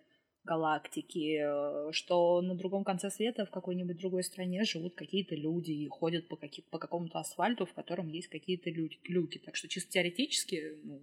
[0.44, 5.88] галактики, э, что на другом конце света в какой-нибудь другой стране живут какие-то люди и
[5.88, 9.38] ходят по, каки- по какому-то асфальту, в котором есть какие-то лю- люки.
[9.44, 11.02] Так что чисто теоретически, ну,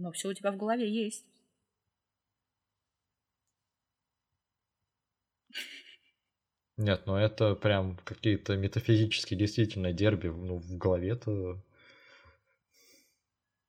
[0.00, 1.24] Но все у тебя в голове есть.
[6.78, 11.60] Нет, ну это прям какие-то метафизические действительно дерби ну, в голове-то.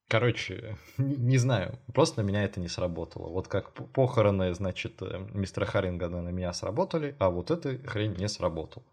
[0.08, 3.30] Короче, не, не знаю, просто на меня это не сработало.
[3.30, 8.30] Вот как похороны, значит, э, мистера Харрингана на меня сработали, а вот эта хрень не
[8.30, 8.86] сработала.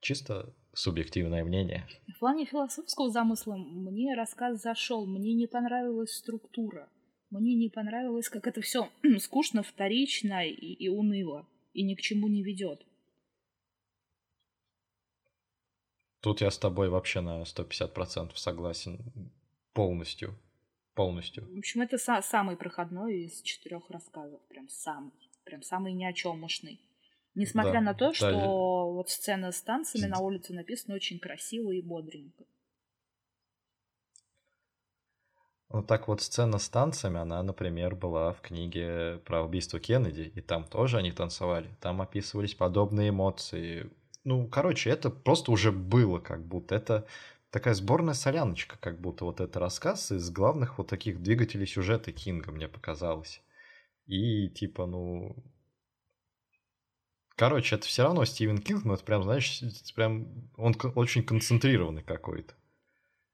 [0.00, 1.88] Чисто субъективное мнение.
[2.14, 6.88] В плане философского замысла мне рассказ зашел, мне не понравилась структура.
[7.30, 12.28] Мне не понравилось, как это все скучно, вторично и, и уныло, и ни к чему
[12.28, 12.86] не ведет.
[16.26, 18.98] Тут я с тобой вообще на 150% согласен.
[19.72, 20.34] Полностью.
[20.94, 21.46] Полностью.
[21.54, 24.40] В общем, это са- самый проходной из четырех рассказов.
[24.48, 25.12] Прям самый.
[25.44, 26.80] Прям самый ни о чемушный.
[27.36, 28.44] Несмотря да, на то, да, что я...
[28.44, 32.42] вот сцена с танцами на улице написана очень красиво и бодренько.
[35.68, 40.40] Ну так вот, сцена с танцами, она, например, была в книге про убийство Кеннеди, и
[40.40, 41.68] там тоже они танцевали.
[41.80, 43.88] Там описывались подобные эмоции,
[44.26, 46.74] ну, короче, это просто уже было как будто.
[46.74, 47.06] Это
[47.50, 52.50] такая сборная соляночка, как будто вот это рассказ из главных вот таких двигателей сюжета Кинга,
[52.50, 53.40] мне показалось.
[54.06, 55.36] И типа, ну...
[57.36, 59.62] Короче, это все равно Стивен Кинг, но это прям, знаешь,
[59.94, 62.54] прям он очень концентрированный какой-то.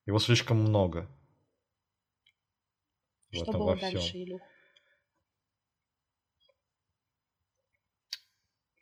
[0.05, 1.09] Его слишком много.
[3.31, 4.43] Что было дальше, Илюх?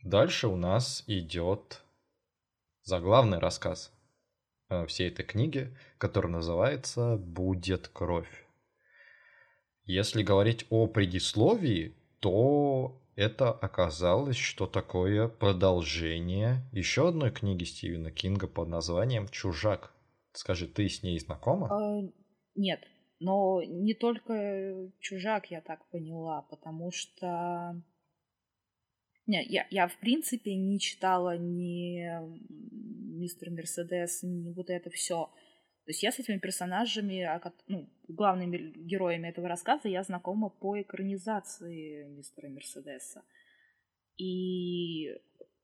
[0.03, 1.85] Дальше у нас идет
[2.83, 3.93] заглавный рассказ
[4.69, 8.47] э, всей этой книги, который называется «Будет кровь».
[9.85, 18.47] Если говорить о предисловии, то это оказалось, что такое продолжение еще одной книги Стивена Кинга
[18.47, 19.93] под названием «Чужак».
[20.33, 21.67] Скажи, ты с ней знакома?
[21.67, 22.09] Э,
[22.55, 22.81] нет,
[23.19, 27.83] но не только «Чужак», я так поняла, потому что
[29.31, 32.05] не, я, я в принципе не читала ни
[33.19, 35.27] Мистер Мерседес, ни вот это все.
[35.85, 37.29] То есть я с этими персонажами,
[37.69, 43.23] ну, главными героями этого рассказа, я знакома по экранизации Мистера Мерседеса.
[44.17, 45.15] И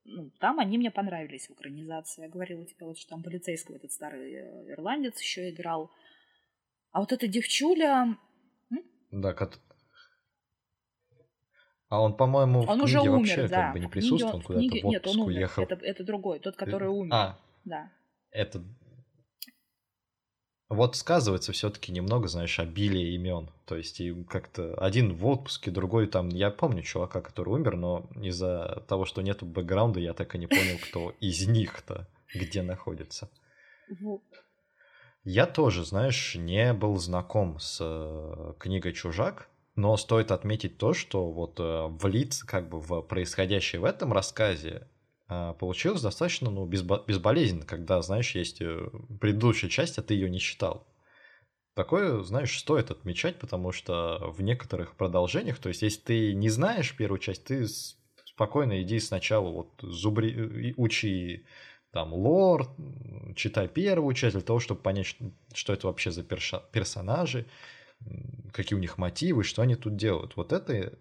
[0.05, 2.23] ну, там они мне понравились в экранизации.
[2.23, 5.91] Я говорила тебе, вот, что там полицейского этот старый э, ирландец еще играл.
[6.91, 8.17] А вот эта девчуля...
[9.11, 9.33] Да,
[11.89, 13.63] а он, по-моему, в он книге уже умер, вообще да.
[13.63, 14.81] как бы не присутствовал, куда-то книге...
[14.81, 15.37] в отпуск Нет, он умер.
[15.37, 15.63] уехал.
[15.63, 17.13] Это, это другой, тот, который умер.
[17.13, 17.91] А, да.
[18.31, 18.63] Это...
[20.69, 23.49] Вот сказывается все-таки немного, знаешь, обилие имен.
[23.65, 26.27] То есть и как-то один в отпуске, другой там...
[26.27, 30.47] Я помню чувака, который умер, но из-за того, что нету бэкграунда, я так и не
[30.47, 33.29] понял, кто из них-то где находится.
[35.23, 41.31] Я тоже, знаешь, не был знаком с э, книгой «Чужак», но стоит отметить то, что
[41.31, 44.87] вот э, влиться как бы в происходящее в этом рассказе
[45.29, 48.89] э, получилось достаточно ну, безбо- безболезненно, когда, знаешь, есть э,
[49.21, 50.87] предыдущая часть, а ты ее не читал.
[51.75, 56.97] Такое, знаешь, стоит отмечать, потому что в некоторых продолжениях, то есть если ты не знаешь
[56.97, 57.67] первую часть, ты
[58.25, 61.45] спокойно иди сначала вот зубри, учи
[61.91, 62.67] там лор,
[63.35, 65.15] читай первую часть для того, чтобы понять,
[65.53, 67.45] что это вообще за персонажи,
[68.53, 70.35] какие у них мотивы, что они тут делают.
[70.35, 70.97] Вот это,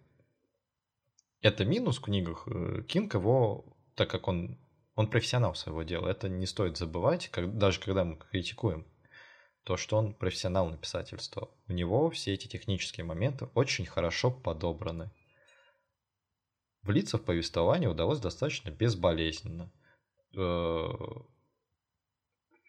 [1.40, 2.46] это минус в книгах.
[2.46, 4.58] Э, Кинг его, так как он,
[4.94, 8.86] он профессионал своего дела, это не стоит забывать, как, даже когда мы критикуем
[9.64, 11.50] то, что он профессионал написательства.
[11.66, 15.10] У него все эти технические моменты очень хорошо подобраны.
[16.82, 19.72] Влиться в повествование удалось достаточно безболезненно.
[20.36, 20.88] Э,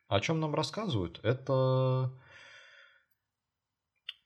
[0.07, 1.19] о чем нам рассказывают?
[1.23, 2.11] Это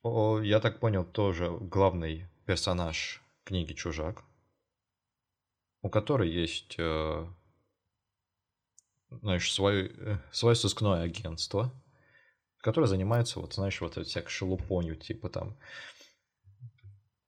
[0.03, 4.23] о, я так понял, тоже главный персонаж книги «Чужак»,
[5.81, 7.27] у которой есть, э,
[9.09, 11.71] знаешь, свое, э, свое сыскное агентство,
[12.57, 15.57] которое занимается, вот, знаешь, вот этой всякой шелупонью, типа там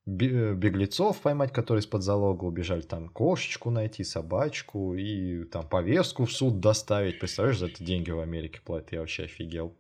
[0.06, 6.60] беглецов поймать, которые из-под залога убежали, там кошечку найти, собачку и там повестку в суд
[6.60, 7.20] доставить.
[7.20, 9.78] Представляешь, за это деньги в Америке платят, я вообще офигел.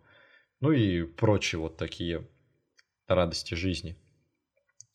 [0.62, 2.26] Ну и прочие вот такие
[3.08, 3.98] радости жизни.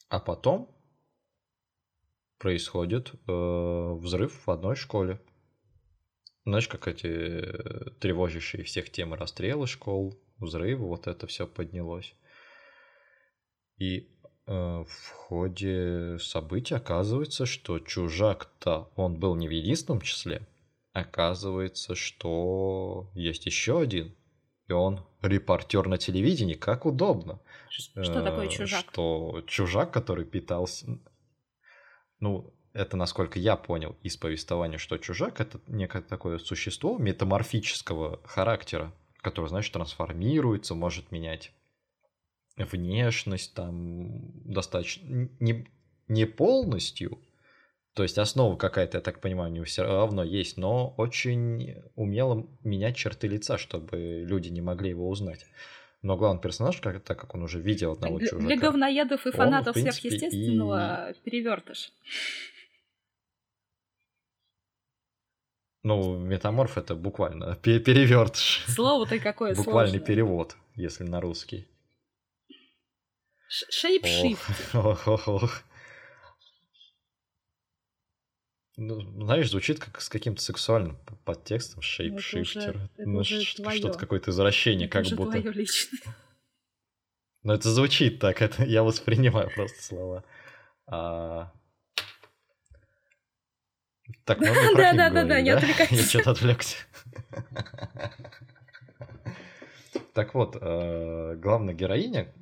[0.08, 0.74] А потом
[2.38, 5.20] происходит э, взрыв в одной школе.
[6.44, 12.14] Знаешь, как эти э, тревожащие всех темы расстрелы школ, взрывы, вот это все поднялось.
[13.76, 14.08] И
[14.46, 20.46] э, в ходе событий оказывается, что чужак-то, он был не в единственном числе.
[20.92, 24.16] Оказывается, что есть еще один
[24.68, 27.40] и он репортер на телевидении, как удобно.
[27.70, 28.84] Что такое чужак?
[28.90, 30.98] Что чужак, который питался...
[32.20, 38.92] Ну, это, насколько я понял из повествования, что чужак— это некое такое существо метаморфического характера,
[39.18, 41.52] которое, значит, трансформируется, может менять
[42.56, 45.28] внешность, там, достаточно...
[45.40, 45.66] Не,
[46.08, 47.18] не полностью,
[47.98, 52.46] то есть основа какая-то, я так понимаю, у него все равно есть, но очень умело
[52.62, 55.44] менять черты лица, чтобы люди не могли его узнать.
[56.02, 58.46] Но главный персонаж, как, так как он уже видел одного для, чужака...
[58.46, 61.14] Для говноедов и фанатов он, принципе, сверхъестественного и...
[61.24, 61.92] перевертыш.
[65.82, 68.64] Ну, метаморф это буквально перевертыш.
[68.68, 70.06] Слово-то какое Буквальный сложное.
[70.06, 71.66] перевод, если на русский.
[73.48, 74.72] Шейпшифт.
[74.76, 75.62] Ох, ох, ох.
[78.80, 82.88] Ну, знаешь, звучит как с каким-то сексуальным подтекстом, шейпшифтер.
[82.96, 85.40] Ну, что-то какое-то извращение, это как уже будто.
[85.40, 85.98] Твое личное.
[87.42, 90.24] Но это звучит так, это я воспринимаю просто слова.
[90.86, 91.50] А...
[94.24, 95.94] Так, про Да, да, да, да, не отвлекайся.
[95.94, 96.76] Я что-то отвлекся.
[100.14, 102.32] Так вот, э, главная героиня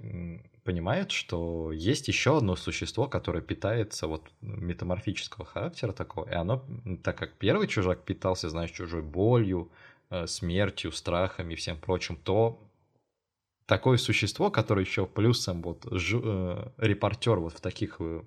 [0.67, 6.65] понимает, что есть еще одно существо, которое питается вот метаморфического характера такого, и оно,
[7.05, 9.71] так как первый чужак питался, знаешь, чужой болью,
[10.11, 12.61] э, смертью, страхами и всем прочим, то
[13.67, 18.23] такое существо, которое еще плюсом вот ж, э, репортер вот в таких э,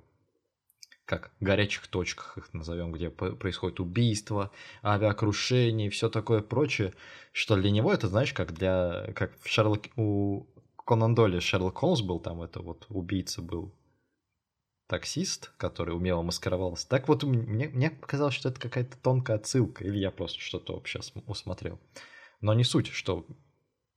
[1.06, 4.52] как горячих точках их назовем, где происходит убийство,
[4.84, 6.94] авиакрушение и все такое прочее,
[7.34, 10.46] что для него это, знаешь, как для, как в Шерлок, у
[10.90, 13.76] Конан Дойля Шерлок Холмс был там, это вот убийца был
[14.88, 16.90] таксист, который умело маскировался.
[16.90, 21.02] Так вот, мне, мне показалось, что это какая-то тонкая отсылка, или я просто что-то вообще
[21.28, 21.80] усмотрел.
[22.42, 23.28] Но не суть, что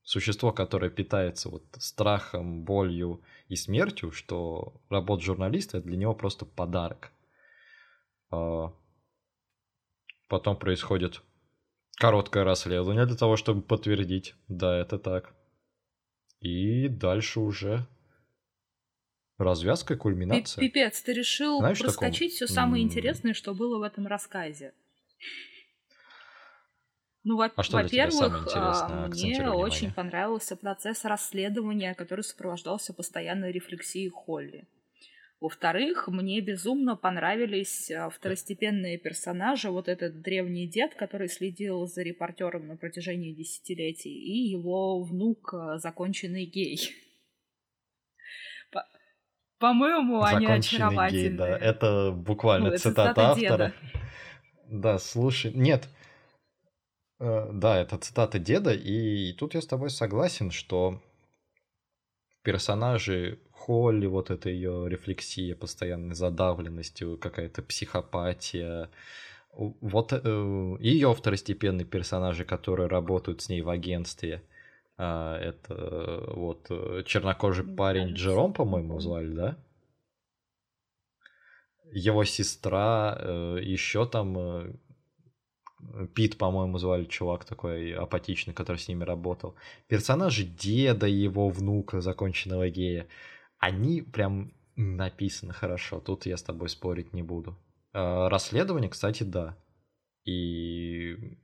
[0.03, 7.11] существо, которое питается вот страхом, болью и смертью, что работа журналиста для него просто подарок.
[8.31, 8.75] А,
[10.29, 11.23] потом происходит
[11.97, 15.35] короткое расследование для того, чтобы подтвердить, да, это так.
[16.43, 17.87] И дальше уже
[19.39, 20.61] развязка кульминация.
[20.63, 24.75] Пипец, ты решил Знаешь, проскочить все самое интересное, что было в этом рассказе.
[27.25, 34.09] Ну, во- А что во-первых, а, мне очень понравился процесс расследования, который сопровождался постоянной рефлексией
[34.09, 34.67] Холли.
[35.43, 39.71] Во-вторых, мне безумно понравились а, второстепенные персонажи.
[39.71, 45.79] Вот этот древний дед, который следил за репортером на протяжении десятилетий, и его внук, а,
[45.79, 46.79] законченный гей.
[48.71, 48.87] По-
[49.59, 51.29] По-моему, они очаровательные.
[51.31, 51.59] гей, да.
[51.59, 53.41] Это буквально Ну, это цитата цитата автора.
[53.41, 54.01] деда.
[54.71, 55.89] Да, слушай, нет.
[57.19, 61.03] Э, Да, это цитата деда, и тут я с тобой согласен, что
[62.45, 68.91] персонажи Холли, вот эта ее рефлексия, постоянной задавленностью, какая-то психопатия,
[69.53, 70.13] вот
[70.81, 74.43] ее второстепенные персонажи, которые работают с ней в агентстве,
[74.99, 79.59] а, это э, вот э, чернокожий парень Джером, по-моему, звали, да?
[81.93, 83.19] Его сестра,
[83.61, 84.73] еще там э,
[86.15, 89.57] Пит, по-моему, звали чувак такой апатичный, который с ними работал.
[89.89, 93.09] Персонажи деда и его внука, законченного гея,
[93.63, 96.01] они прям написаны хорошо.
[96.01, 97.57] Тут я с тобой спорить не буду.
[97.93, 99.57] А, Расследование, кстати, да.
[100.25, 101.39] И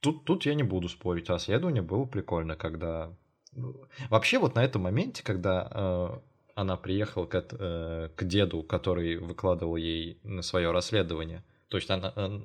[0.00, 1.30] тут, тут я не буду спорить.
[1.30, 3.16] Расследование было прикольно, когда...
[3.52, 6.18] ну, Вообще вот на этом моменте, когда э,
[6.54, 12.12] она приехала к, э, к деду, который выкладывал ей на свое расследование, то есть она,
[12.14, 12.40] э,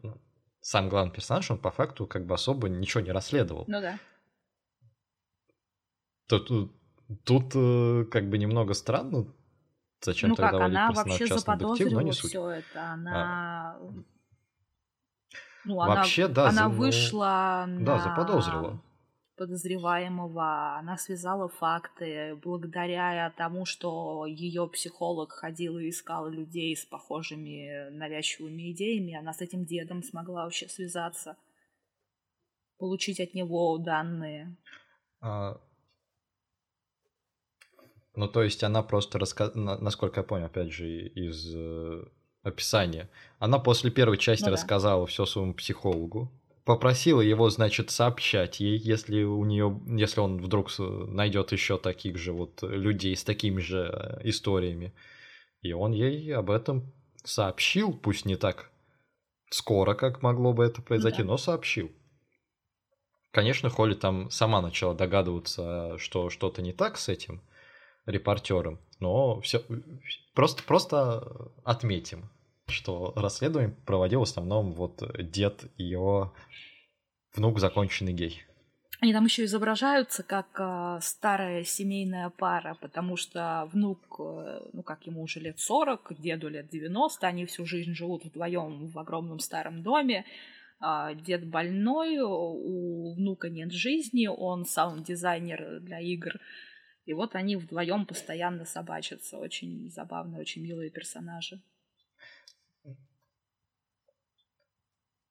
[0.61, 3.65] сам главный персонаж, он по факту как бы особо ничего не расследовал.
[3.67, 3.99] Ну да.
[6.27, 6.71] Тут, тут,
[7.23, 9.25] тут, э, как бы немного странно,
[10.01, 12.29] зачем Ну тогда как, она вообще заподозрила суть.
[12.31, 12.79] все это.
[12.79, 13.79] А, Она...
[15.65, 18.81] Ну, она, вообще, да, за- она ну, вышла да, на заподозрила.
[19.35, 27.89] подозреваемого, она связала факты благодаря тому, что ее психолог ходил и искал людей с похожими
[27.89, 31.35] навязчивыми идеями, она с этим дедом смогла вообще связаться,
[32.77, 34.55] получить от него данные.
[35.19, 35.59] А,
[38.15, 42.05] Ну, то есть она просто рассказала, насколько я понял, опять же, из э,
[42.43, 43.09] описания,
[43.39, 44.53] она после первой части Ну да.
[44.53, 46.31] рассказала все своему психологу,
[46.63, 52.31] попросила его, значит, сообщать ей, если у нее, если он вдруг найдет еще таких же
[52.31, 54.93] вот людей с такими же э, историями.
[55.61, 56.93] И он ей об этом
[57.23, 58.71] сообщил, пусть не так
[59.49, 61.29] скоро, как могло бы это произойти, да.
[61.29, 61.91] но сообщил.
[63.31, 67.41] Конечно, Холли там сама начала догадываться, что что-то не так с этим
[68.05, 69.63] репортером, но все
[70.33, 72.29] просто, просто отметим,
[72.67, 76.33] что расследование проводил в основном вот дед и его
[77.33, 78.43] внук законченный гей.
[79.01, 85.05] Они там еще изображаются как э, старая семейная пара, потому что внук, э, ну как
[85.05, 89.83] ему уже лет 40, деду лет 90, они всю жизнь живут вдвоем в огромном старом
[89.83, 90.25] доме,
[90.79, 96.33] а, дед больной, у внука нет жизни, он саунд-дизайнер для игр.
[97.05, 99.37] И вот они вдвоем постоянно собачатся.
[99.37, 101.61] Очень забавные, очень милые персонажи.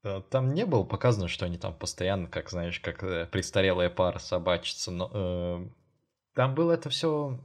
[0.05, 4.19] Э, там не было показано, что они там постоянно, как знаешь, как э, престарелая пара
[4.19, 5.69] собачится, но э,
[6.35, 7.41] там было это все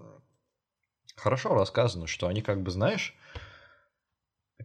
[1.15, 3.15] хорошо рассказано, что они как бы, знаешь,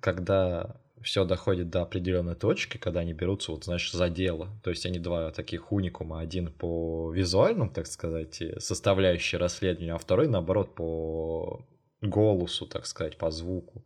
[0.01, 4.48] когда все доходит до определенной точки, когда они берутся, вот, знаешь, за дело.
[4.64, 6.20] То есть они два таких уникума.
[6.20, 11.64] Один по визуальным, так сказать, составляющей расследования, а второй, наоборот, по
[12.00, 13.84] голосу, так сказать, по звуку.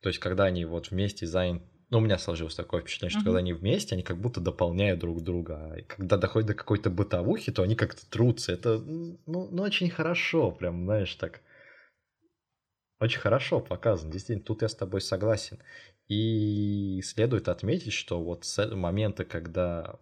[0.00, 3.24] То есть когда они вот вместе заняты ну, у меня сложилось такое впечатление, что uh-huh.
[3.24, 5.74] когда они вместе, они как будто дополняют друг друга.
[5.78, 8.52] И когда доходит до какой-то бытовухи, то они как-то трутся.
[8.52, 11.40] Это, ну, ну, очень хорошо, прям, знаешь, так.
[13.00, 14.12] Очень хорошо показано.
[14.12, 15.60] Действительно, тут я с тобой согласен.
[16.08, 19.98] И следует отметить, что вот с момента, когда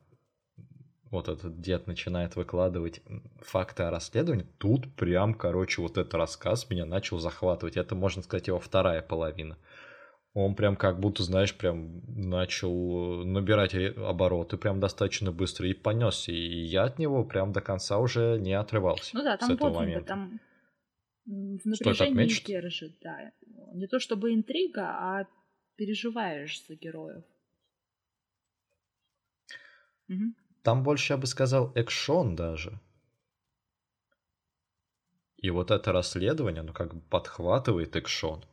[1.10, 3.02] вот этот дед начинает выкладывать
[3.40, 7.76] факты о расследовании, тут прям, короче, вот этот рассказ меня начал захватывать.
[7.76, 9.58] Это, можно сказать, его вторая половина.
[10.34, 16.30] Он прям как будто, знаешь, прям начал набирать обороты прям достаточно быстро и понесся.
[16.30, 19.16] И я от него прям до конца уже не отрывался.
[19.16, 20.06] Ну да, там с этого момента.
[20.06, 20.40] там
[21.24, 23.32] в напряжении держит, да.
[23.72, 25.26] Не то чтобы интрига, а
[25.76, 27.24] переживаешь за героев.
[30.08, 30.34] Угу.
[30.62, 32.80] Там больше, я бы сказал, экшон даже.
[35.36, 38.44] И вот это расследование, оно как бы подхватывает экшон.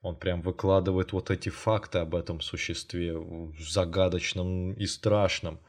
[0.00, 3.14] Он прям выкладывает вот эти факты об этом существе,
[3.58, 5.60] загадочном и страшном.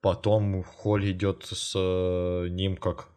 [0.00, 3.11] Потом Холли идет с э, ним как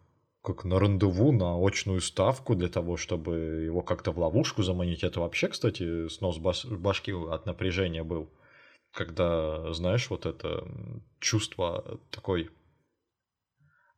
[0.46, 3.36] как на рандеву, на очную ставку для того, чтобы
[3.66, 5.04] его как-то в ловушку заманить.
[5.04, 8.30] Это вообще, кстати, снос башки от напряжения был.
[8.91, 10.66] Когда, знаешь, вот это
[11.20, 12.50] чувство такой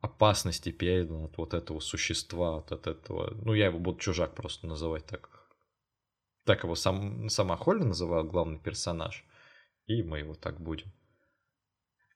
[0.00, 3.34] опасности передано от вот этого существа, от, от этого...
[3.44, 5.28] Ну, я его буду чужак просто называть так.
[6.44, 9.24] Так его сам, сама Холли называла главный персонаж.
[9.86, 10.90] И мы его так будем.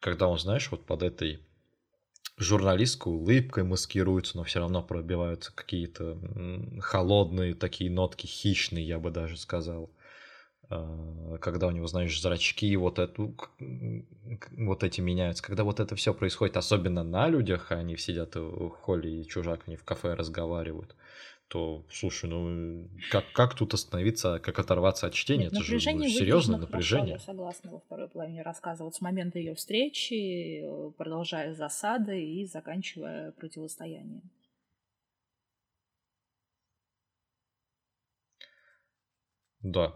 [0.01, 1.47] Когда он, знаешь, вот под этой
[2.37, 6.19] журналистской улыбкой маскируются, но все равно пробиваются какие-то
[6.81, 9.91] холодные такие нотки, хищные, я бы даже сказал.
[10.71, 13.37] А, когда у него, знаешь, зрачки вот, эту,
[14.53, 15.43] вот эти меняются.
[15.43, 19.63] Когда вот это все происходит, особенно на людях, а они сидят в холле и чужак,
[19.67, 20.95] они в кафе разговаривают
[21.53, 25.45] то, слушай, ну как, как тут остановиться, как оторваться от чтения?
[25.45, 27.19] Нет, Это же серьезное напряжение.
[27.19, 28.85] Хорошо, я согласна во второй половине рассказа.
[28.85, 34.23] Вот с момента ее встречи, э, продолжая засады и заканчивая противостояние.
[39.61, 39.95] Да,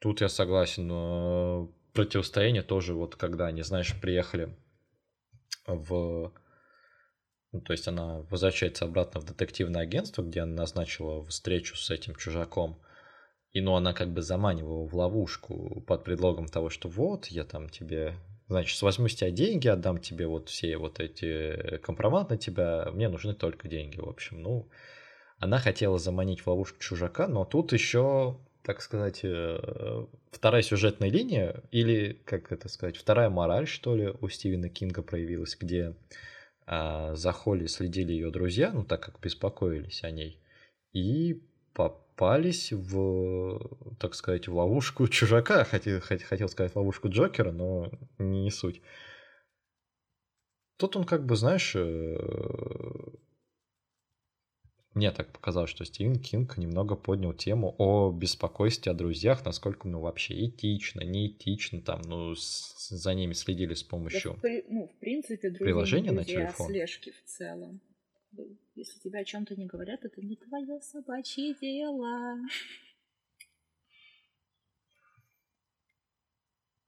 [0.00, 0.88] тут я согласен.
[0.88, 4.52] Но противостояние тоже, вот когда они, знаешь, приехали
[5.68, 6.32] в
[7.52, 12.14] ну, то есть она возвращается обратно в детективное агентство, где она назначила встречу с этим
[12.14, 12.80] чужаком.
[13.52, 17.68] И ну она как бы заманивала в ловушку под предлогом того, что вот, я там
[17.68, 18.14] тебе,
[18.48, 23.08] значит, возьму с тебя деньги, отдам тебе вот все вот эти компромат на тебя, мне
[23.08, 24.40] нужны только деньги, в общем.
[24.40, 24.68] Ну,
[25.38, 31.64] она хотела заманить в ловушку чужака, но тут еще, так сказать, э, вторая сюжетная линия,
[31.72, 35.96] или, как это сказать, вторая мораль, что ли, у Стивена Кинга проявилась, где
[36.70, 40.40] за Холли следили ее друзья, ну так как беспокоились о ней,
[40.92, 41.42] и
[41.74, 45.64] попались в, так сказать, в ловушку чужака.
[45.64, 48.82] Хотел, хотел сказать ловушку Джокера, но не суть.
[50.76, 52.16] Тут он как бы, знаешь, э,
[54.94, 60.00] мне так показалось, что Стивен Кинг немного поднял тему о беспокойстве о друзьях, насколько, ну,
[60.00, 65.50] вообще этично, неэтично, там, ну, с, за ними следили с помощью да, ну, в принципе,
[65.52, 66.66] приложения на телефон.
[66.66, 67.80] слежки в целом.
[68.74, 72.38] Если тебе о чем-то не говорят, это не твое собачье дело.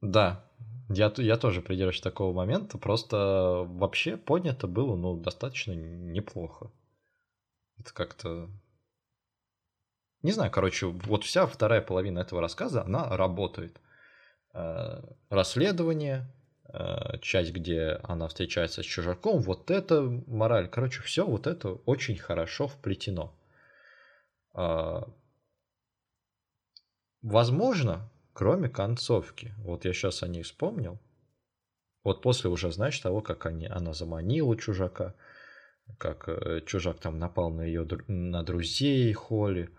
[0.00, 0.50] Да,
[0.88, 6.72] я, я тоже придерживаюсь такого момента, просто вообще поднято было, ну, достаточно неплохо.
[7.82, 8.48] Это как-то...
[10.22, 13.80] Не знаю, короче, вот вся вторая половина этого рассказа, она работает.
[14.54, 16.32] Э, расследование,
[16.72, 20.68] э, часть, где она встречается с чужаком, вот это мораль.
[20.68, 23.34] Короче, все вот это очень хорошо вплетено.
[24.54, 25.00] Э,
[27.22, 31.00] возможно, кроме концовки, вот я сейчас о ней вспомнил,
[32.04, 35.16] вот после уже, знаешь, того, как они, она заманила чужака,
[35.98, 39.70] как э, чужак там напал на ее на друзей Холли,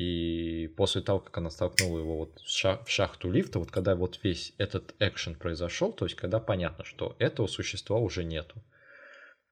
[0.00, 3.94] и после того, как она столкнула его вот в, шах, в шахту лифта, вот когда
[3.94, 8.62] вот весь этот экшен произошел, то есть когда понятно, что этого существа уже нету.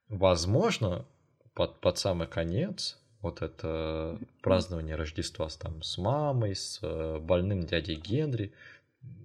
[0.08, 1.04] Возможно,
[1.52, 7.64] под, под самый конец вот это празднование Рождества с, там, с мамой, с э, больным
[7.66, 8.54] дядей Генри,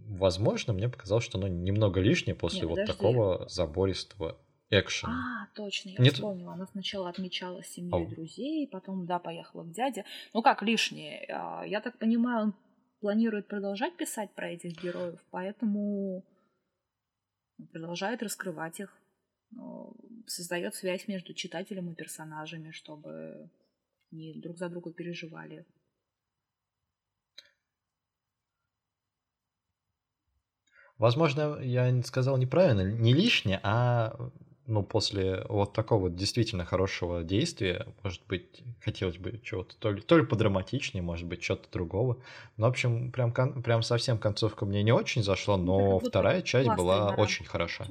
[0.07, 2.93] возможно, мне показалось, что оно немного лишнее после Нет, вот подожди.
[2.97, 4.37] такого забористого
[4.69, 5.13] экшена.
[5.43, 6.13] А, точно, я Нет...
[6.13, 6.53] вспомнила.
[6.53, 10.05] Она сначала отмечала семью и друзей, потом, да, поехала к дяде.
[10.33, 11.25] Ну как лишнее?
[11.29, 12.53] А, я так понимаю, он
[12.99, 16.25] планирует продолжать писать про этих героев, поэтому
[17.71, 18.97] продолжает раскрывать их,
[20.25, 23.49] создает связь между читателем и персонажами, чтобы
[24.11, 25.65] не друг за друга переживали.
[30.97, 34.31] Возможно, я сказал неправильно, не лишнее, а
[34.65, 40.17] ну, после вот такого действительно хорошего действия, может быть, хотелось бы чего-то то ли, то
[40.17, 42.21] ли подраматичнее, может быть, что-то другого.
[42.57, 46.69] Ну, в общем, прям, прям совсем концовка мне не очень зашла, но ну, вторая часть
[46.69, 47.23] была игра.
[47.23, 47.87] очень хороша.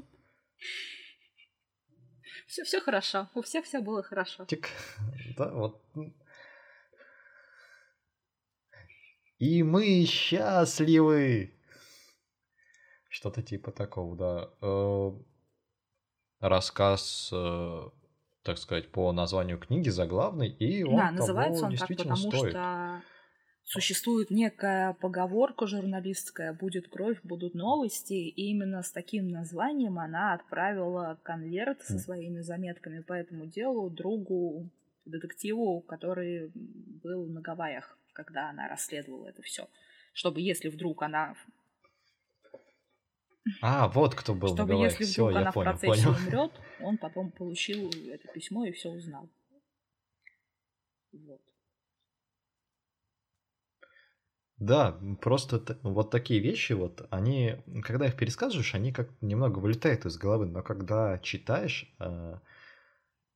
[2.46, 3.28] Все, все хорошо.
[3.34, 4.44] У всех все было хорошо.
[4.46, 4.68] Так,
[5.36, 5.82] да, вот.
[9.38, 11.54] И мы счастливы.
[13.08, 14.50] Что-то типа такого, да.
[16.42, 17.88] Рассказ, э,
[18.42, 22.50] так сказать, по названию книги заглавный, и он да, называется он так, потому стоит.
[22.50, 23.02] что
[23.62, 31.16] существует некая поговорка журналистская «будет кровь, будут новости», и именно с таким названием она отправила
[31.22, 34.68] конверт со своими заметками по этому делу другу,
[35.04, 39.68] детективу, который был на Гавайях, когда она расследовала это все.
[40.12, 41.34] Чтобы, если вдруг она
[43.60, 46.18] а, вот кто был Чтобы на если вдруг Всё, она понял, в процессе понял.
[46.18, 49.28] умрет, он потом получил это письмо и все узнал.
[51.12, 51.40] Вот.
[54.58, 60.16] Да, просто вот такие вещи, вот они, когда их пересказываешь, они как немного вылетают из
[60.16, 62.36] головы, но когда читаешь, э,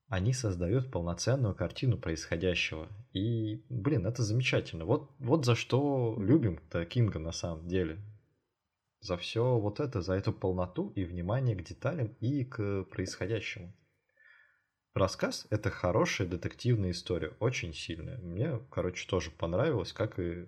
[0.08, 2.88] они создают полноценную картину происходящего.
[3.12, 4.84] И, блин, это замечательно.
[4.84, 7.98] Вот, вот за что любим Кинга на самом деле
[9.06, 13.72] за все вот это, за эту полноту и внимание к деталям и к происходящему.
[14.94, 18.18] Рассказ— это хорошая детективная история, очень сильная.
[18.18, 20.46] Мне, короче, тоже понравилось, как и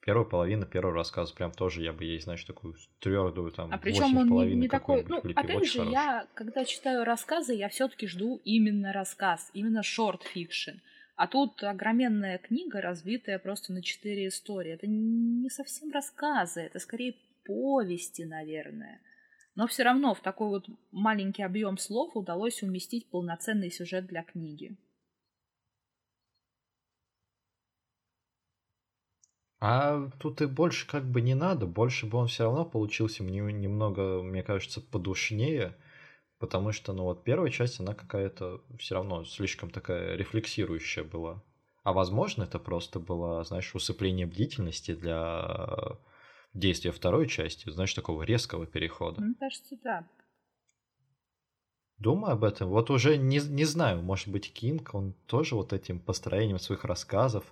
[0.00, 1.34] первая половина первого рассказа.
[1.34, 3.72] Прям тоже я бы ей, знаешь, такую твердую там.
[3.72, 5.04] А причем он не, не такой.
[5.08, 5.90] Ну, опять же, хороший.
[5.90, 10.78] я, когда читаю рассказы, я все-таки жду именно рассказ, именно short fiction.
[11.16, 14.72] А тут огроменная книга, разбитая просто на четыре истории.
[14.72, 19.00] Это не совсем рассказы, это скорее повести, наверное.
[19.54, 24.76] Но все равно в такой вот маленький объем слов удалось уместить полноценный сюжет для книги.
[29.60, 33.40] А тут и больше как бы не надо, больше бы он все равно получился мне
[33.40, 35.76] немного, мне кажется, подушнее,
[36.38, 41.42] потому что, ну вот первая часть, она какая-то все равно слишком такая рефлексирующая была.
[41.82, 45.98] А возможно, это просто было, знаешь, усыпление бдительности для
[46.54, 49.20] действия второй части, знаешь, такого резкого перехода.
[49.20, 50.08] Мне кажется, да.
[51.98, 52.70] Думаю об этом.
[52.70, 57.44] Вот уже не, не знаю, может быть, Кинг, он тоже вот этим построением своих рассказов,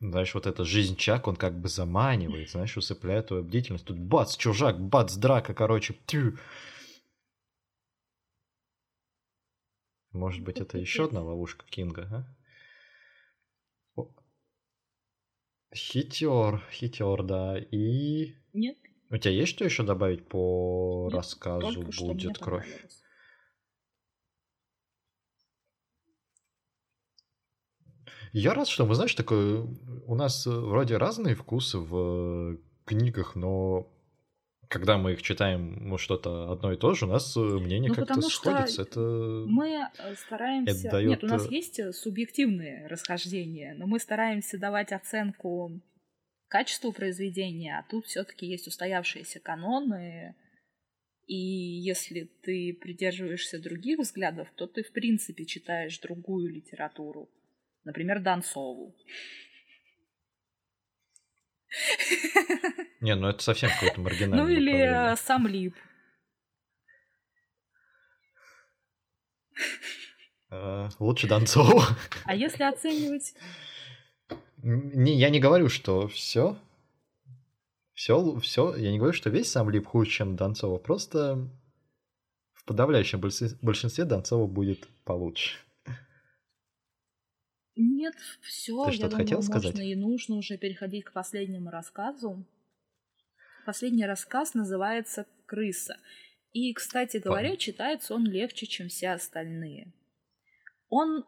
[0.00, 3.84] знаешь, вот эта жизнь Чак, он как бы заманивает, знаешь, усыпляет твою бдительность.
[3.84, 6.38] Тут бац, чужак, бац, драка, короче, тю.
[10.12, 12.40] Может быть, это еще одна ловушка Кинга, а?
[15.74, 17.58] Хитер, хитер, да.
[17.58, 18.34] И...
[18.52, 18.76] Нет.
[19.10, 22.86] У тебя есть что еще добавить по Нет, рассказу «Будет кровь»?
[28.32, 29.66] Я рад, что, вы знаешь, такое,
[30.06, 33.92] у нас э, вроде разные вкусы в книгах, но
[34.68, 37.96] когда мы их читаем, ну, что-то одно и то же, у нас э, мнение ну,
[37.96, 38.82] как-то сходится.
[38.82, 39.00] Это...
[39.00, 40.78] Мы э, стараемся...
[40.78, 41.10] Это дает...
[41.10, 45.80] Нет, у нас есть э, субъективные расхождения, но мы стараемся давать оценку
[46.50, 50.34] качеству произведения, а тут все таки есть устоявшиеся каноны,
[51.26, 57.30] и если ты придерживаешься других взглядов, то ты, в принципе, читаешь другую литературу.
[57.84, 58.96] Например, Донцову.
[63.00, 65.76] Не, ну это совсем какой-то маргинальный Ну или э, сам Лип.
[70.50, 71.80] Э, лучше Донцову.
[72.24, 73.34] А если оценивать?
[74.62, 76.56] Не, я не говорю, что все.
[77.94, 78.74] Все, все.
[78.76, 80.78] Я не говорю, что весь сам лип хуже, чем Донцова.
[80.78, 81.48] Просто
[82.52, 85.58] в подавляющем большинстве Донцова будет получше.
[87.76, 89.78] Нет, все, я думаю, хотел можно сказать?
[89.78, 92.44] и нужно уже переходить к последнему рассказу.
[93.64, 95.96] Последний рассказ называется «Крыса».
[96.52, 99.92] И, кстати говоря, читается он легче, чем все остальные.
[100.88, 101.24] Он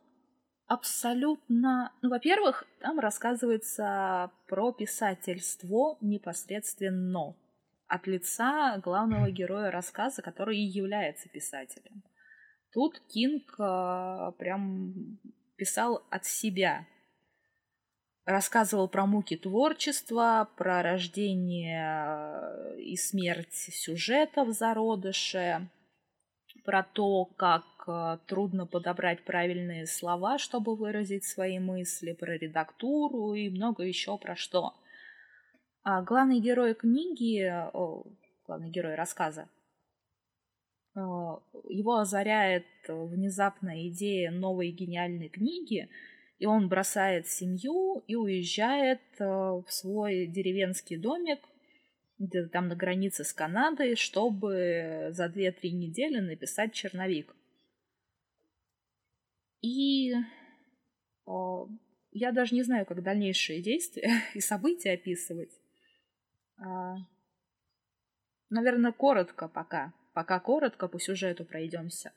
[0.72, 1.92] абсолютно...
[2.00, 7.34] Ну, во-первых, там рассказывается про писательство непосредственно
[7.88, 12.02] от лица главного героя рассказа, который и является писателем.
[12.72, 15.18] Тут Кинг э, прям
[15.56, 16.86] писал от себя.
[18.24, 25.68] Рассказывал про муки творчества, про рождение э, и смерть сюжета в зародыше,
[26.64, 33.50] про то, как э, трудно подобрать правильные слова, чтобы выразить свои мысли, про редактуру и
[33.50, 34.74] много еще про что.
[35.82, 38.04] А главный герой книги, о,
[38.46, 39.48] главный герой рассказа,
[40.94, 45.88] э, его озаряет внезапная идея новой гениальной книги,
[46.38, 51.40] и он бросает семью и уезжает э, в свой деревенский домик
[52.22, 57.34] где-то там на границе с Канадой, чтобы за 2-3 недели написать черновик.
[59.60, 60.14] И
[61.24, 61.68] о,
[62.10, 65.52] я даже не знаю, как дальнейшие действия и события описывать.
[66.58, 66.96] А,
[68.50, 69.92] наверное, коротко пока.
[70.12, 72.12] Пока коротко по сюжету пройдемся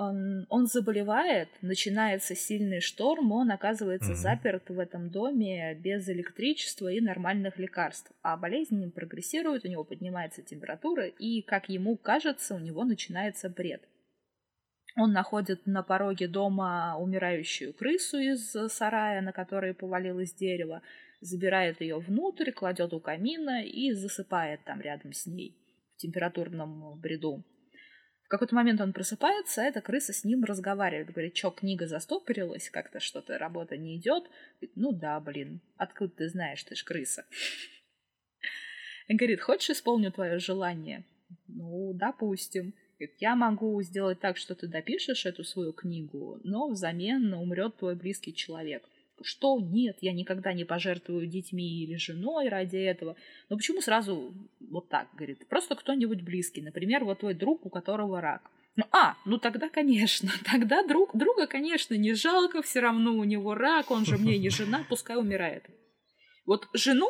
[0.00, 4.16] он, он заболевает, начинается сильный шторм, он оказывается mm-hmm.
[4.16, 8.10] заперт в этом доме без электричества и нормальных лекарств.
[8.22, 13.82] А болезнь прогрессирует, у него поднимается температура, и, как ему кажется, у него начинается бред.
[14.96, 20.82] Он находит на пороге дома умирающую крысу из сарая, на которой повалилось дерево,
[21.20, 25.56] забирает ее внутрь, кладет у камина и засыпает там рядом с ней
[25.94, 27.44] в температурном бреду.
[28.30, 31.10] Какой-то момент он просыпается, а эта крыса с ним разговаривает.
[31.10, 34.30] Говорит, что, книга застопорилась, как-то что-то, работа не идет.
[34.76, 37.24] ну да, блин, откуда ты знаешь, ты ж крыса.
[39.08, 41.04] И говорит, хочешь исполню твое желание?
[41.48, 42.72] Ну, допустим.
[43.00, 47.96] Говорит, я могу сделать так, что ты допишешь эту свою книгу, но взамен умрет твой
[47.96, 48.88] близкий человек
[49.22, 53.16] что нет, я никогда не пожертвую детьми или женой ради этого.
[53.48, 58.20] Но почему сразу вот так, говорит, просто кто-нибудь близкий, например, вот твой друг, у которого
[58.20, 58.50] рак.
[58.76, 63.54] Ну, а, ну тогда, конечно, тогда друг, друга, конечно, не жалко, все равно у него
[63.54, 65.64] рак, он же мне не жена, пускай умирает.
[66.46, 67.08] Вот жену,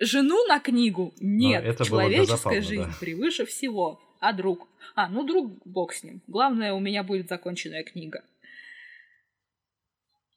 [0.00, 2.94] жену на книгу нет, это человеческая жизнь да.
[3.00, 4.00] превыше всего.
[4.20, 4.68] А друг?
[4.94, 6.22] А, ну друг, бог с ним.
[6.28, 8.22] Главное, у меня будет законченная книга.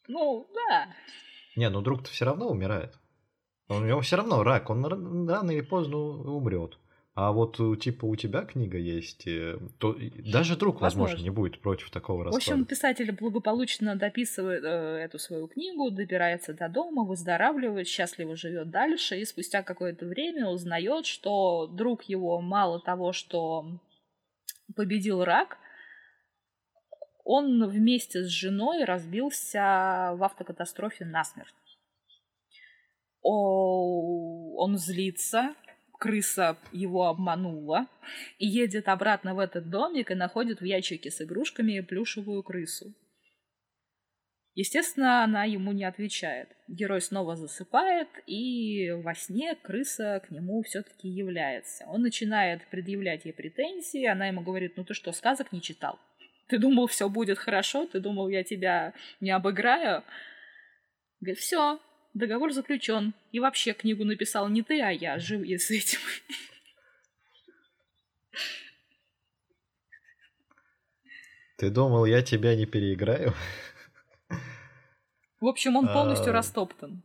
[0.08, 0.88] Ну, да.
[1.56, 2.94] Не, ну друг-то все равно умирает.
[3.68, 4.86] У него все равно рак, он
[5.28, 6.78] рано или поздно умрет.
[7.16, 9.96] А вот э, типа у тебя книга есть, э, то
[10.34, 12.44] даже друг, возможно, возможно не будет против такого расклада.
[12.44, 14.68] В общем, писатель благополучно дописывает э,
[15.06, 21.06] эту свою книгу, добирается до дома, выздоравливает, счастливо живет дальше, и спустя какое-то время узнает,
[21.06, 23.66] что друг его мало того, что
[24.76, 25.58] победил рак,
[27.26, 31.56] он вместе с женой разбился в автокатастрофе насмерть.
[33.22, 35.56] Он злится,
[35.98, 37.88] крыса его обманула,
[38.38, 42.94] и едет обратно в этот домик и находит в ящике с игрушками плюшевую крысу.
[44.54, 46.50] Естественно, она ему не отвечает.
[46.68, 51.86] Герой снова засыпает, и во сне крыса к нему все-таки является.
[51.88, 56.00] Он начинает предъявлять ей претензии, она ему говорит, ну ты что, сказок не читал?
[56.48, 60.04] Ты думал, все будет хорошо, ты думал, я тебя не обыграю.
[61.20, 61.80] Говорит, все,
[62.14, 63.14] договор заключен.
[63.32, 66.00] И вообще книгу написал не ты, а я, живи с этим.
[71.58, 73.34] Ты думал, я тебя не переиграю?
[75.40, 76.34] В общем, он полностью а...
[76.34, 77.02] растоптан.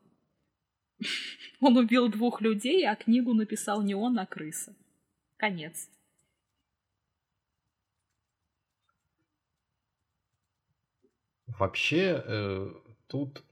[1.60, 4.74] Он убил двух людей, а книгу написал не он, а крыса.
[5.36, 5.88] Конец.
[11.58, 12.72] Вообще, э,
[13.06, 13.44] тут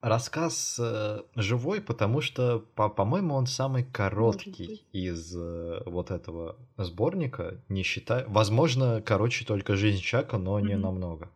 [0.00, 7.62] рассказ э, живой, потому что, по- по-моему, он самый короткий из э, вот этого сборника,
[7.68, 8.26] не считая...
[8.26, 11.30] Возможно, короче только «Жизнь Чака», но не намного.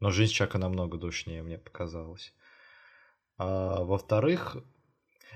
[0.00, 2.34] Но «Жизнь Чака» намного душнее, мне показалось.
[3.38, 4.58] А, во-вторых,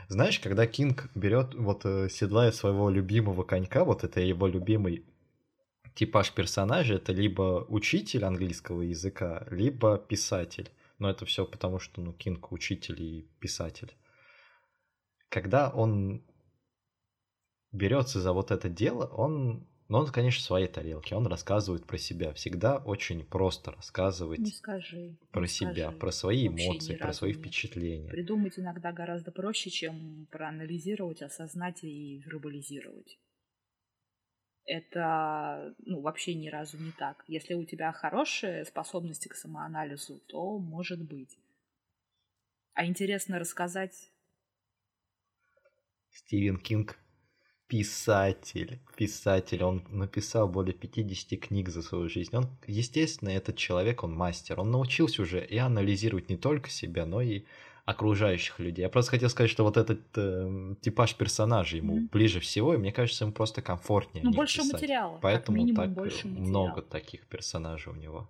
[0.08, 5.06] знаешь, когда Кинг берет, вот, седлает своего любимого конька, вот это его любимый
[5.94, 10.70] типаж персонажа это либо учитель английского языка, либо писатель.
[10.98, 13.92] Но это все потому, что ну, Кинг учитель и писатель.
[15.28, 16.22] Когда он
[17.72, 21.98] берется за вот это дело, он, ну, он, конечно, в своей тарелке, он рассказывает про
[21.98, 22.32] себя.
[22.32, 25.16] Всегда очень просто рассказывать Не скажи.
[25.32, 25.98] про не себя, скажи.
[25.98, 27.40] про свои Вообще эмоции, про свои нет.
[27.40, 28.08] впечатления.
[28.08, 33.18] Придумать иногда гораздо проще, чем проанализировать, осознать и вербализировать.
[34.66, 37.24] Это ну, вообще ни разу не так.
[37.26, 41.38] Если у тебя хорошие способности к самоанализу, то может быть.
[42.72, 44.10] А интересно рассказать
[46.10, 46.98] Стивен Кинг
[47.66, 52.34] писатель, писатель, он написал более 50 книг за свою жизнь.
[52.36, 54.60] Он, естественно, этот человек, он мастер.
[54.60, 57.44] Он научился уже и анализировать не только себя, но и
[57.84, 58.82] окружающих людей.
[58.82, 62.08] Я просто хотел сказать, что вот этот э, типаж персонажа ему Мгм.
[62.08, 64.24] ближе всего, и мне кажется, ему просто комфортнее.
[64.24, 64.74] ну, больше писать.
[64.74, 65.18] материала.
[65.20, 66.46] Поэтому минимум так больше материала.
[66.46, 68.28] много таких персонажей у него.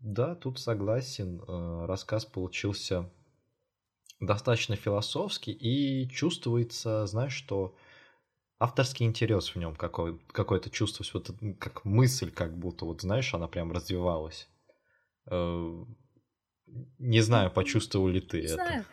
[0.00, 1.40] Да, тут согласен.
[1.46, 3.10] э, Рассказ получился
[4.20, 7.76] достаточно философский и чувствуется, знаешь, что
[8.58, 13.48] авторский интерес в нем какой, какое-то чувствуется, вот как мысль, как будто, вот знаешь, она
[13.48, 14.48] прям развивалась.
[15.30, 15.84] Э,
[16.98, 18.54] Не знаю, почувствовал ли ты Не это.
[18.54, 18.84] знаю.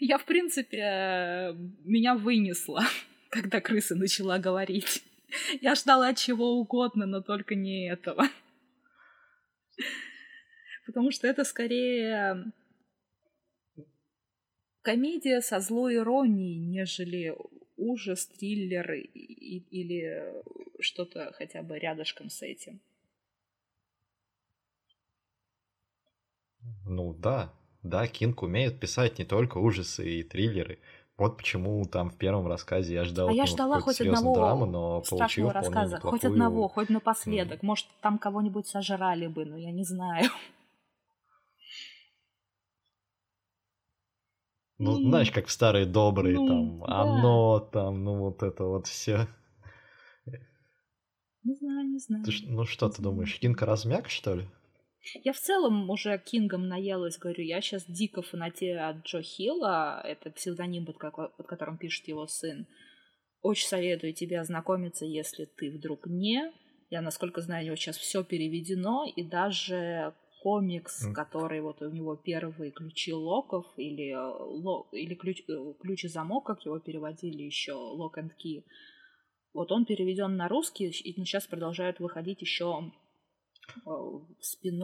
[0.00, 1.52] Я, в принципе, э,
[1.84, 2.82] меня вынесло,
[3.30, 5.02] когда крыса начала говорить.
[5.60, 8.24] Я ждала чего угодно, но только не этого.
[10.86, 12.52] Потому что это скорее
[14.82, 17.34] комедия со злой иронией, нежели
[17.76, 20.34] ужас, триллер или
[20.80, 22.80] что-то хотя бы рядышком с этим.
[26.86, 27.52] Ну да,
[27.82, 30.78] да, Кинг умеет писать не только ужасы и триллеры.
[31.18, 35.04] Вот почему там в первом рассказе я ждал А я ждала хоть одного драмы, но
[35.04, 36.00] страшного рассказа.
[36.00, 37.62] Хоть неплохую- одного, хоть напоследок.
[37.62, 40.30] Может, там кого-нибудь сожрали бы, но я не знаю.
[44.78, 47.02] Ну, М, знаешь, как в старые добрые, ну, там, да.
[47.02, 49.28] оно, там, ну, вот это вот все.
[51.44, 52.24] Не знаю, не знаю.
[52.46, 54.48] ну, что ты думаешь, Кинг размяк, что ли?
[55.24, 60.30] Я в целом уже Кингом наелась, говорю, я сейчас дико фанатею от Джо Хилла, это
[60.30, 62.66] псевдоним, под, како- под которым пишет его сын.
[63.40, 66.52] Очень советую тебе ознакомиться, если ты вдруг не.
[66.90, 71.14] Я, насколько знаю, у него сейчас все переведено, и даже комикс, М.
[71.14, 76.08] который вот у него первые ключи локов, или, э, ло- или ключ, э, ключ и
[76.08, 78.62] замок, как его переводили еще, лок and key,
[79.52, 82.92] вот он переведен на русский, и сейчас продолжают выходить еще
[84.40, 84.82] спин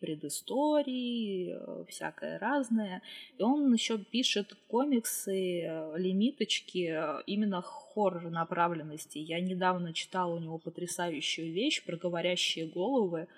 [0.00, 3.02] предыстории, э, всякое разное.
[3.38, 9.18] И он еще пишет комиксы, э, лимиточки э, именно хоррор направленности.
[9.18, 13.28] Я недавно читала у него потрясающую вещь про говорящие головы.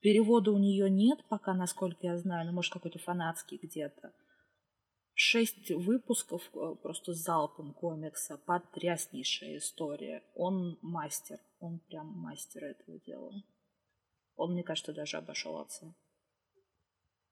[0.00, 4.12] Перевода у нее нет пока, насколько я знаю, ну, может, какой-то фанатский где-то.
[5.14, 6.50] Шесть выпусков
[6.82, 8.38] просто залпом комикса.
[8.46, 10.22] Потряснейшая история.
[10.34, 11.38] Он мастер.
[11.58, 13.32] Он прям мастер этого дела.
[14.36, 15.86] Он, мне кажется, даже обошел отца.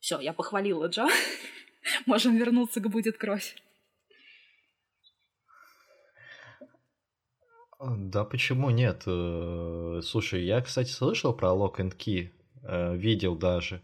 [0.00, 1.07] Все, я похвалила Джо.
[2.07, 3.57] Можем вернуться к «Будет кровь».
[7.80, 9.02] Да почему нет?
[9.07, 12.30] Э, Слушай, я, кстати, слышал про Lock and Key,
[12.62, 13.82] э, видел даже.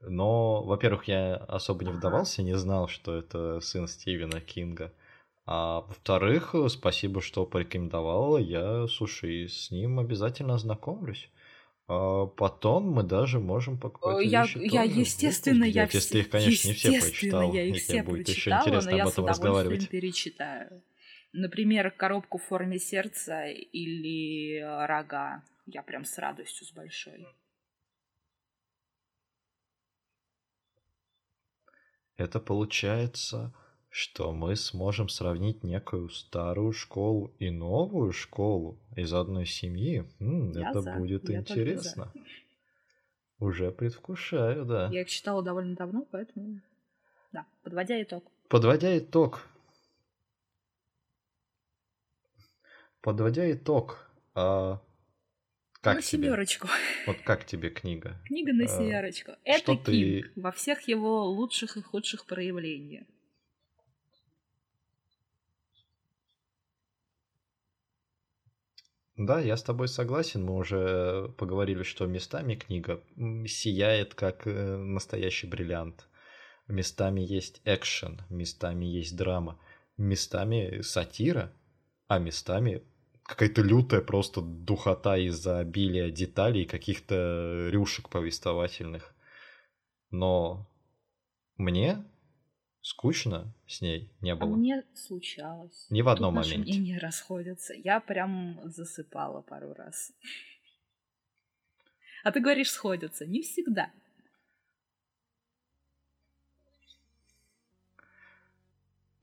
[0.00, 4.92] Но, во-первых, я особо не вдавался, не знал, что это сын Стивена Кинга.
[5.46, 8.38] А во-вторых, э, спасибо, что порекомендовала.
[8.38, 11.28] Я, слушай, с ним обязательно ознакомлюсь.
[11.92, 16.20] А потом мы даже можем по какой-то Я, вещи я тоже естественно, я делать, если
[16.20, 17.52] их, конечно, не все прочитал.
[17.52, 19.88] я их все будет еще интересно но я об с этом удовольствием разговаривать.
[19.88, 20.82] перечитаю.
[21.32, 25.42] Например, «Коробку в форме сердца» или э, «Рога».
[25.66, 27.26] Я прям с радостью, с большой.
[32.16, 33.52] Это получается,
[33.92, 40.04] что мы сможем сравнить некую старую школу и новую школу из одной семьи.
[40.20, 42.12] М, Я это за, будет я интересно.
[43.40, 44.88] Уже предвкушаю, да.
[44.92, 46.60] Я их читала довольно давно, поэтому...
[47.32, 48.24] Да, подводя итог.
[48.48, 49.46] Подводя итог.
[53.00, 54.06] Подводя итог.
[54.34, 54.80] а,
[55.80, 56.24] как на тебе?
[56.24, 56.68] семерочку.
[57.06, 58.20] Вот как тебе книга?
[58.26, 59.32] Книга на А, семерочку.
[59.32, 63.04] что Это ты- Кинг во всех его лучших и худших проявлениях.
[69.20, 70.44] Да, я с тобой согласен.
[70.44, 73.02] Мы уже поговорили, что местами книга
[73.46, 76.08] сияет как э, настоящий бриллиант.
[76.68, 79.60] Местами есть экшен, местами есть драма,
[79.98, 81.52] местами сатира,
[82.08, 82.82] а местами
[83.24, 89.14] какая-то лютая просто духота из-за обилия деталей, каких-то рюшек повествовательных.
[90.10, 90.66] Но
[91.58, 92.02] мне
[92.82, 94.56] скучно с ней не А было.
[94.56, 95.86] мне случалось.
[95.90, 96.72] Ни в Тут одном наши моменте.
[96.72, 97.74] мнения расходятся.
[97.74, 100.12] Я прям засыпала пару раз.
[102.24, 103.26] А ты говоришь, сходятся.
[103.26, 103.90] Не всегда.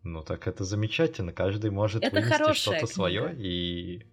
[0.03, 1.33] Ну так это замечательно.
[1.33, 2.87] Каждый может Это вынести что-то книга.
[2.93, 4.05] свое и.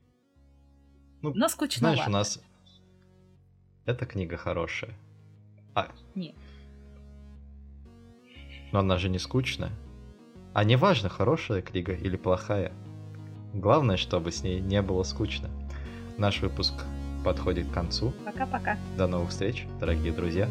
[1.22, 1.96] Ну, Но скучновато.
[1.96, 2.42] знаешь, у нас.
[3.86, 4.94] Эта книга хорошая.
[5.74, 6.34] А, Не.
[8.74, 9.70] Но она же не скучная.
[10.52, 12.72] А не важно, хорошая книга или плохая.
[13.54, 15.48] Главное, чтобы с ней не было скучно.
[16.18, 16.74] Наш выпуск
[17.24, 18.12] подходит к концу.
[18.24, 18.76] Пока-пока.
[18.98, 20.48] До новых встреч, дорогие друзья.